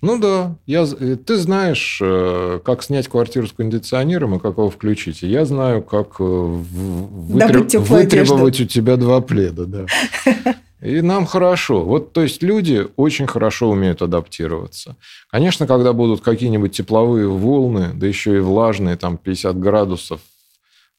Ну 0.01 0.19
да, 0.19 0.55
я, 0.65 0.85
ты 0.85 1.37
знаешь, 1.37 1.99
э, 2.01 2.59
как 2.63 2.83
снять 2.83 3.07
квартиру 3.07 3.47
с 3.47 3.53
кондиционером 3.53 4.35
и 4.35 4.39
как 4.39 4.57
его 4.57 4.69
включить. 4.69 5.21
Я 5.21 5.45
знаю, 5.45 5.81
как 5.81 6.19
э, 6.19 6.23
вытреб... 6.23 7.73
вытребовать 7.79 8.59
у 8.59 8.65
тебя 8.65 8.97
два 8.97 9.21
пледа. 9.21 9.65
Да. 9.65 9.85
И 10.85 11.01
нам 11.01 11.25
хорошо. 11.25 11.83
Вот, 11.83 12.13
то 12.13 12.21
есть 12.21 12.43
люди 12.43 12.87
очень 12.95 13.25
хорошо 13.25 13.71
умеют 13.71 14.03
адаптироваться. 14.03 14.95
Конечно, 15.31 15.65
когда 15.65 15.93
будут 15.93 16.21
какие-нибудь 16.21 16.73
тепловые 16.73 17.27
волны, 17.27 17.91
да 17.95 18.05
еще 18.05 18.37
и 18.37 18.39
влажные, 18.39 18.95
там 18.95 19.17
50 19.17 19.59
градусов 19.59 20.21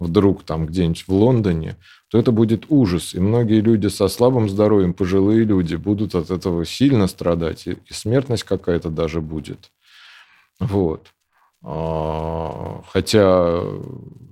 вдруг 0.01 0.42
там 0.42 0.66
где-нибудь 0.66 1.05
в 1.07 1.12
Лондоне, 1.12 1.77
то 2.09 2.18
это 2.18 2.33
будет 2.33 2.64
ужас. 2.68 3.14
И 3.14 3.20
многие 3.20 3.61
люди 3.61 3.87
со 3.87 4.09
слабым 4.09 4.49
здоровьем, 4.49 4.92
пожилые 4.92 5.44
люди, 5.44 5.77
будут 5.77 6.16
от 6.16 6.33
этого 6.33 6.64
сильно 6.66 7.07
страдать. 7.07 7.68
И, 7.68 7.77
смертность 7.88 8.42
какая-то 8.42 8.90
даже 8.90 9.20
будет. 9.20 9.70
Вот. 10.59 11.07
А, 11.62 12.83
хотя 12.88 13.62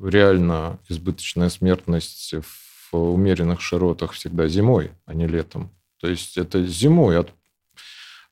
реально 0.02 0.80
избыточная 0.88 1.48
смертность 1.48 2.34
в 2.34 2.64
умеренных 2.96 3.60
широтах 3.60 4.12
всегда 4.12 4.48
зимой, 4.48 4.92
а 5.06 5.14
не 5.14 5.26
летом. 5.26 5.70
То 6.00 6.08
есть 6.08 6.36
это 6.36 6.64
зимой 6.66 7.18
от, 7.18 7.30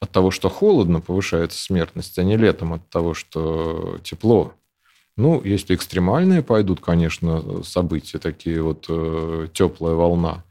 от 0.00 0.10
того, 0.10 0.30
что 0.30 0.48
холодно, 0.48 1.00
повышается 1.00 1.60
смертность, 1.60 2.18
а 2.18 2.24
не 2.24 2.36
летом 2.36 2.72
от 2.74 2.88
того, 2.88 3.14
что 3.14 3.98
тепло. 4.02 4.54
Ну, 5.16 5.42
если 5.44 5.74
экстремальные 5.74 6.42
пойдут, 6.42 6.80
конечно, 6.80 7.62
события, 7.62 8.18
такие 8.18 8.62
вот 8.62 8.86
э, 8.88 9.48
теплая 9.52 9.94
волна, 9.94 10.44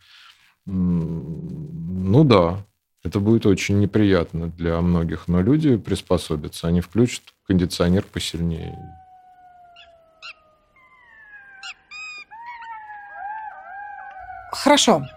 ну 0.65 2.23
да, 2.23 2.63
это 3.03 3.19
будет 3.19 3.45
очень 3.45 3.79
неприятно 3.79 4.47
для 4.47 4.79
многих, 4.81 5.27
но 5.27 5.41
люди 5.41 5.75
приспособятся, 5.77 6.67
они 6.67 6.81
включат 6.81 7.23
кондиционер 7.47 8.03
посильнее. 8.03 8.77
Хорошо. 14.51 15.07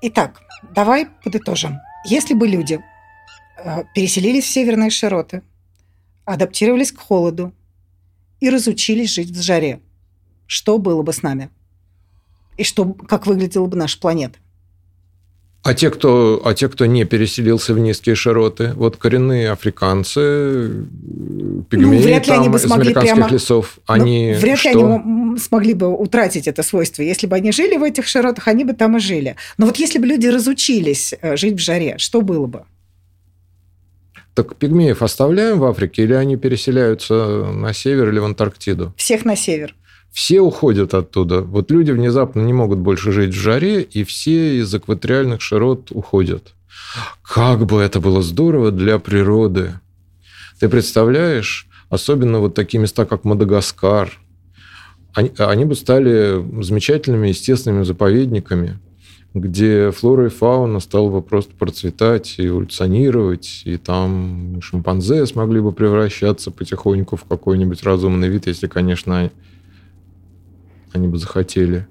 Итак, 0.00 0.40
давай 0.74 1.06
подытожим. 1.22 1.78
Если 2.04 2.34
бы 2.34 2.48
люди 2.48 2.80
э, 3.58 3.84
переселились 3.94 4.44
в 4.44 4.50
северные 4.50 4.90
широты, 4.90 5.42
адаптировались 6.24 6.90
к 6.90 6.98
холоду 6.98 7.52
и 8.40 8.50
разучились 8.50 9.10
жить 9.10 9.30
в 9.30 9.40
жаре, 9.40 9.80
что 10.46 10.78
было 10.78 11.02
бы 11.02 11.12
с 11.12 11.22
нами? 11.22 11.50
И 12.56 12.64
что, 12.64 12.92
как 12.92 13.26
выглядела 13.26 13.66
бы 13.66 13.76
наша 13.76 14.00
планета? 14.00 14.38
А 15.64 15.74
те, 15.74 15.90
кто, 15.90 16.42
а 16.44 16.54
те, 16.54 16.68
кто 16.68 16.86
не 16.86 17.04
переселился 17.04 17.72
в 17.72 17.78
низкие 17.78 18.16
широты, 18.16 18.72
вот 18.74 18.96
коренные 18.96 19.52
африканцы, 19.52 20.86
пигмеи 21.70 21.98
ну, 21.98 22.02
вряд 22.02 22.26
ли 22.26 22.32
там, 22.32 22.40
они 22.40 22.48
бы 22.48 22.58
из 22.58 22.70
американских 22.70 23.14
прямо... 23.14 23.30
лесов, 23.30 23.74
ну, 23.76 23.94
они 23.94 24.32
ну, 24.34 24.40
Вряд 24.40 24.58
что? 24.58 24.70
ли 24.70 24.74
они 24.74 25.38
смогли 25.38 25.74
бы 25.74 25.96
утратить 25.96 26.48
это 26.48 26.64
свойство. 26.64 27.02
Если 27.02 27.28
бы 27.28 27.36
они 27.36 27.52
жили 27.52 27.76
в 27.76 27.84
этих 27.84 28.08
широтах, 28.08 28.48
они 28.48 28.64
бы 28.64 28.72
там 28.72 28.96
и 28.96 29.00
жили. 29.00 29.36
Но 29.56 29.66
вот 29.66 29.76
если 29.76 30.00
бы 30.00 30.06
люди 30.06 30.26
разучились 30.26 31.14
э, 31.22 31.36
жить 31.36 31.54
в 31.54 31.58
жаре, 31.58 31.94
что 31.98 32.22
было 32.22 32.46
бы? 32.46 32.64
Так 34.34 34.56
пигмеев 34.56 35.00
оставляем 35.00 35.60
в 35.60 35.64
Африке 35.64 36.02
или 36.02 36.14
они 36.14 36.36
переселяются 36.36 37.14
на 37.14 37.72
север 37.72 38.08
или 38.08 38.18
в 38.18 38.24
Антарктиду? 38.24 38.92
Всех 38.96 39.24
на 39.24 39.36
север 39.36 39.76
все 40.12 40.40
уходят 40.40 40.94
оттуда. 40.94 41.40
Вот 41.40 41.70
люди 41.70 41.90
внезапно 41.90 42.42
не 42.42 42.52
могут 42.52 42.78
больше 42.78 43.12
жить 43.12 43.34
в 43.34 43.38
жаре, 43.38 43.82
и 43.82 44.04
все 44.04 44.58
из 44.58 44.74
экваториальных 44.74 45.40
широт 45.40 45.90
уходят. 45.90 46.54
Как 47.22 47.64
бы 47.64 47.80
это 47.80 47.98
было 48.00 48.22
здорово 48.22 48.70
для 48.70 48.98
природы. 48.98 49.74
Ты 50.60 50.68
представляешь, 50.68 51.66
особенно 51.88 52.40
вот 52.40 52.54
такие 52.54 52.78
места, 52.78 53.06
как 53.06 53.24
Мадагаскар, 53.24 54.18
они, 55.14 55.32
они 55.38 55.64
бы 55.64 55.74
стали 55.74 56.42
замечательными 56.62 57.28
естественными 57.28 57.84
заповедниками, 57.84 58.78
где 59.34 59.90
флора 59.90 60.26
и 60.26 60.28
фауна 60.28 60.80
стала 60.80 61.08
бы 61.10 61.22
просто 61.22 61.54
процветать 61.54 62.34
и 62.38 62.46
эволюционировать, 62.46 63.62
и 63.64 63.78
там 63.78 64.60
шимпанзе 64.62 65.24
смогли 65.26 65.60
бы 65.60 65.72
превращаться 65.72 66.50
потихоньку 66.50 67.16
в 67.16 67.24
какой-нибудь 67.24 67.82
разумный 67.82 68.28
вид, 68.28 68.46
если, 68.46 68.66
конечно, 68.66 69.30
они 70.94 71.08
бы 71.08 71.18
захотели. 71.18 71.86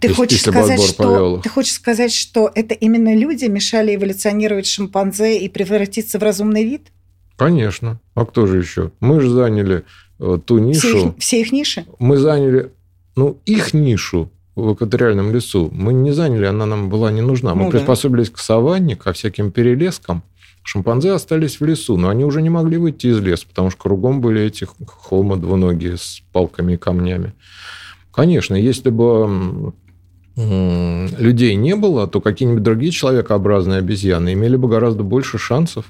Ты 0.00 0.12
хочешь, 0.12 0.42
сказать, 0.42 0.82
что, 0.82 1.40
ты 1.42 1.48
хочешь 1.48 1.72
сказать, 1.72 2.12
что 2.12 2.50
это 2.54 2.74
именно 2.74 3.14
люди 3.14 3.46
мешали 3.46 3.94
эволюционировать 3.94 4.66
шимпанзе 4.66 5.38
и 5.38 5.48
превратиться 5.48 6.18
в 6.18 6.22
разумный 6.22 6.64
вид? 6.64 6.88
Конечно. 7.36 8.00
А 8.14 8.24
кто 8.24 8.46
же 8.46 8.58
еще? 8.58 8.92
Мы 9.00 9.20
же 9.20 9.30
заняли 9.30 9.84
э, 10.18 10.38
ту 10.44 10.58
нишу. 10.58 10.80
Все 10.80 11.06
их, 11.06 11.14
все 11.18 11.40
их 11.40 11.52
ниши? 11.52 11.86
Мы 11.98 12.16
заняли, 12.18 12.72
ну, 13.14 13.38
их 13.46 13.74
нишу 13.74 14.30
в 14.54 14.74
экваториальном 14.74 15.32
лесу. 15.32 15.70
Мы 15.72 15.92
не 15.92 16.12
заняли, 16.12 16.46
она 16.46 16.66
нам 16.66 16.88
была 16.88 17.10
не 17.10 17.20
нужна. 17.20 17.54
Мы 17.54 17.64
ну, 17.64 17.70
приспособились 17.70 18.30
да. 18.30 18.36
к 18.36 18.38
саванне, 18.38 18.96
ко 18.96 19.12
всяким 19.12 19.50
перелескам. 19.50 20.22
Шимпанзе 20.62 21.12
остались 21.12 21.60
в 21.60 21.64
лесу, 21.64 21.96
но 21.96 22.08
они 22.08 22.24
уже 22.24 22.42
не 22.42 22.50
могли 22.50 22.76
выйти 22.76 23.06
из 23.06 23.20
леса, 23.20 23.46
потому 23.46 23.70
что 23.70 23.82
кругом 23.82 24.20
были 24.20 24.42
эти 24.42 24.66
хомо 24.86 25.36
двуногие 25.36 25.96
с 25.96 26.22
палками 26.32 26.72
и 26.72 26.76
камнями. 26.76 27.34
Конечно, 28.16 28.54
если 28.54 28.90
бы 28.90 29.74
людей 30.36 31.54
не 31.54 31.76
было, 31.76 32.06
то 32.06 32.20
какие-нибудь 32.20 32.62
другие 32.62 32.92
человекообразные 32.92 33.78
обезьяны 33.78 34.32
имели 34.32 34.56
бы 34.56 34.68
гораздо 34.68 35.02
больше 35.02 35.38
шансов 35.38 35.86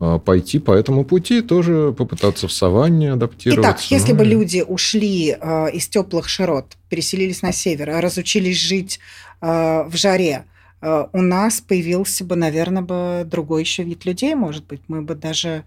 а, 0.00 0.18
пойти 0.18 0.58
по 0.58 0.72
этому 0.72 1.04
пути, 1.04 1.42
тоже 1.42 1.94
попытаться 1.96 2.48
в 2.48 2.52
саванне 2.52 3.12
адаптироваться. 3.12 3.70
Итак, 3.70 3.90
если 3.90 4.12
ну, 4.12 4.18
бы 4.18 4.24
люди 4.24 4.64
ушли 4.66 5.36
э, 5.40 5.70
из 5.72 5.86
теплых 5.86 6.28
широт, 6.28 6.76
переселились 6.88 7.42
на 7.42 7.52
север, 7.52 8.00
разучились 8.00 8.58
жить 8.58 8.98
э, 9.40 9.84
в 9.84 9.96
жаре, 9.96 10.44
э, 10.80 11.04
у 11.12 11.20
нас 11.20 11.60
появился 11.60 12.24
бы, 12.24 12.34
наверное, 12.34 12.82
бы 12.82 13.24
другой 13.24 13.62
еще 13.62 13.84
вид 13.84 14.04
людей, 14.04 14.34
может 14.34 14.66
быть, 14.66 14.80
мы 14.88 15.02
бы 15.02 15.14
даже 15.14 15.62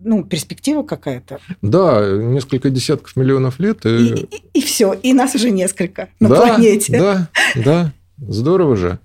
ну, 0.00 0.24
перспектива 0.24 0.82
какая-то. 0.82 1.38
Да, 1.62 2.06
несколько 2.10 2.70
десятков 2.70 3.16
миллионов 3.16 3.60
лет. 3.60 3.86
И, 3.86 3.88
и, 3.88 4.20
и, 4.22 4.42
и 4.54 4.60
все, 4.62 4.92
и 4.92 5.12
нас 5.12 5.34
уже 5.34 5.50
несколько 5.50 6.08
на 6.20 6.28
да, 6.28 6.36
планете. 6.36 6.98
Да, 6.98 7.28
да, 7.54 7.92
здорово 8.18 8.76
же. 8.76 8.98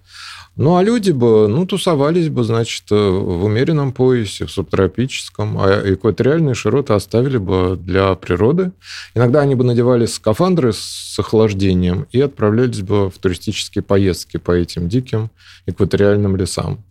Ну, 0.56 0.76
а 0.76 0.84
люди 0.84 1.12
бы, 1.12 1.48
ну, 1.48 1.66
тусовались 1.66 2.28
бы, 2.28 2.44
значит, 2.44 2.84
э, 2.92 2.96
в 2.96 3.46
умеренном 3.46 3.94
поясе, 3.94 4.46
в 4.46 4.52
субтропическом, 4.52 5.58
а 5.58 5.84
экваториальные 5.86 6.54
широты 6.54 6.92
оставили 6.92 7.38
бы 7.38 7.80
для 7.82 8.14
природы. 8.16 8.74
Иногда 9.16 9.40
они 9.40 9.56
бы 9.56 9.64
надевали 9.64 10.06
скафандры 10.06 10.74
с 10.74 11.18
охлаждением 11.18 12.08
и 12.12 12.20
отправлялись 12.20 12.82
бы 12.82 13.10
в 13.10 13.18
туристические 13.20 13.84
поездки 13.84 14.36
по 14.36 14.52
этим 14.52 14.90
диким 14.90 15.30
экваториальным 15.66 16.36
лесам. 16.36 16.84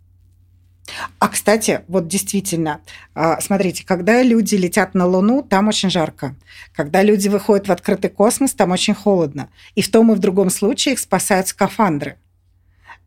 А, 1.19 1.27
кстати, 1.27 1.81
вот 1.87 2.07
действительно, 2.07 2.81
а, 3.13 3.39
смотрите, 3.41 3.85
когда 3.85 4.21
люди 4.23 4.55
летят 4.55 4.93
на 4.93 5.05
Луну, 5.05 5.41
там 5.41 5.67
очень 5.67 5.89
жарко. 5.89 6.35
Когда 6.75 7.03
люди 7.03 7.27
выходят 7.27 7.67
в 7.67 7.71
открытый 7.71 8.09
космос, 8.09 8.53
там 8.53 8.71
очень 8.71 8.93
холодно. 8.93 9.49
И 9.75 9.81
в 9.81 9.91
том 9.91 10.11
и 10.11 10.15
в 10.15 10.19
другом 10.19 10.49
случае 10.49 10.93
их 10.93 10.99
спасают 10.99 11.47
скафандры. 11.47 12.17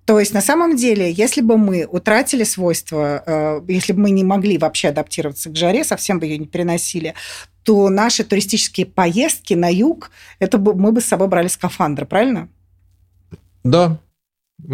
То 0.05 0.19
есть 0.19 0.35
на 0.35 0.41
самом 0.41 0.77
деле, 0.77 1.13
если 1.13 1.41
бы 1.41 1.57
мы 1.57 1.87
утратили 1.87 2.43
свойства, 2.43 3.23
э, 3.25 3.61
если 3.69 3.93
бы 3.93 4.01
мы 4.01 4.11
не 4.11 4.25
могли 4.25 4.59
вообще 4.59 4.89
адаптироваться 4.89 5.49
к 5.49 5.57
жаре, 5.57 5.85
совсем 5.85 6.19
бы 6.19 6.27
ее 6.27 6.39
не 6.39 6.47
переносили, 6.47 7.15
то 7.63 7.89
наши 7.89 8.25
туристические 8.25 8.87
поездки 8.87 9.55
на 9.55 9.73
юг, 9.73 10.11
это 10.41 10.59
бы, 10.59 10.75
мы 10.75 10.91
бы 10.91 11.01
с 11.01 11.07
собой 11.07 11.29
брали 11.29 11.47
скафандр, 11.47 12.07
правильно? 12.07 12.49
Да. 13.63 13.99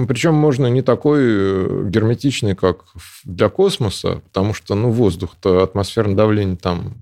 Причем 0.07 0.35
можно 0.35 0.67
не 0.67 0.83
такой 0.83 1.21
э, 1.23 1.89
герметичный, 1.89 2.55
как 2.55 2.85
для 3.25 3.49
космоса, 3.49 4.21
потому 4.27 4.55
что 4.55 4.75
ну, 4.75 4.91
воздух-то, 4.91 5.63
атмосферное 5.63 6.15
давление 6.15 6.57
там, 6.57 6.95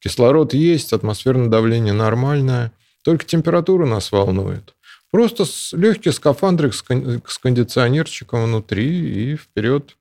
кислород 0.00 0.52
есть, 0.52 0.92
атмосферное 0.92 1.48
давление 1.48 1.94
нормальное, 1.94 2.72
только 3.02 3.24
температура 3.24 3.86
нас 3.86 4.12
волнует. 4.12 4.74
Просто 5.10 5.44
легкий 5.72 6.10
скафандрик 6.10 6.74
с 6.74 7.38
кондиционерчиком 7.38 8.44
внутри 8.44 9.32
и 9.32 9.36
вперед 9.36 9.96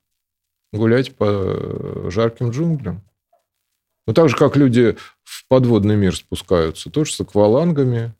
гулять 0.73 1.15
по 1.15 2.09
жарким 2.11 2.49
джунглям. 2.49 3.01
Ну, 4.05 4.13
так 4.13 4.29
же, 4.29 4.35
как 4.35 4.57
люди 4.57 4.97
в 5.23 5.47
подводный 5.47 5.95
мир 5.95 6.15
спускаются, 6.15 6.89
тоже 6.89 7.13
с 7.13 7.21
аквалангами, 7.21 8.13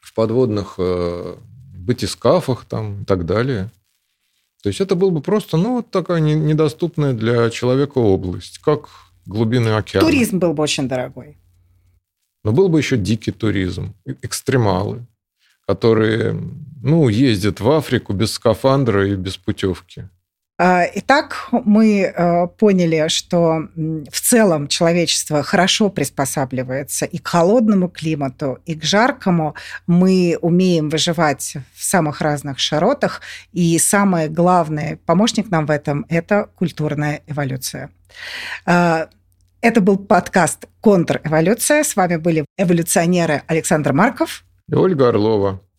в 0.00 0.14
подводных 0.14 0.74
э, 0.78 1.36
батискафах 1.84 2.64
там 2.64 3.02
и 3.02 3.04
так 3.04 3.26
далее. 3.26 3.70
То 4.62 4.68
есть 4.68 4.80
это 4.80 4.94
был 4.94 5.10
бы 5.10 5.20
просто, 5.20 5.56
ну, 5.56 5.76
вот 5.76 5.90
такая 5.90 6.20
недоступная 6.20 7.14
для 7.14 7.50
человека 7.50 7.98
область, 7.98 8.58
как 8.58 8.88
глубины 9.26 9.70
океана. 9.70 10.06
Туризм 10.06 10.38
был 10.38 10.54
бы 10.54 10.62
очень 10.62 10.88
дорогой. 10.88 11.36
Но 12.44 12.52
был 12.52 12.68
бы 12.68 12.78
еще 12.78 12.96
дикий 12.96 13.32
туризм, 13.32 13.94
экстремалы 14.22 15.06
которые 15.66 16.38
ну, 16.82 17.08
ездят 17.08 17.60
в 17.60 17.70
Африку 17.70 18.12
без 18.12 18.32
скафандра 18.32 19.08
и 19.08 19.14
без 19.14 19.36
путевки. 19.36 20.08
А, 20.64 20.86
итак, 20.94 21.48
мы 21.50 22.02
э, 22.02 22.46
поняли, 22.56 23.08
что 23.08 23.62
в 23.74 24.20
целом 24.20 24.68
человечество 24.68 25.42
хорошо 25.42 25.88
приспосабливается 25.88 27.04
и 27.04 27.18
к 27.18 27.26
холодному 27.26 27.88
климату, 27.88 28.60
и 28.64 28.76
к 28.76 28.84
жаркому. 28.84 29.56
Мы 29.88 30.38
умеем 30.40 30.88
выживать 30.88 31.56
в 31.74 31.82
самых 31.82 32.20
разных 32.20 32.60
широтах. 32.60 33.22
И 33.52 33.76
самое 33.80 34.28
главное, 34.28 35.00
помощник 35.04 35.50
нам 35.50 35.66
в 35.66 35.70
этом– 35.72 36.06
это 36.08 36.48
культурная 36.54 37.22
эволюция. 37.26 37.90
А, 38.64 39.08
это 39.62 39.80
был 39.80 39.98
подкаст 39.98 40.68
«Контрэволюция». 40.80 41.82
С 41.82 41.96
вами 41.96 42.18
были 42.18 42.44
эволюционеры 42.56 43.42
Александр 43.48 43.92
Марков 43.92 44.44
и 44.70 44.76
Ольга 44.76 45.08
Орлова. 45.08 45.60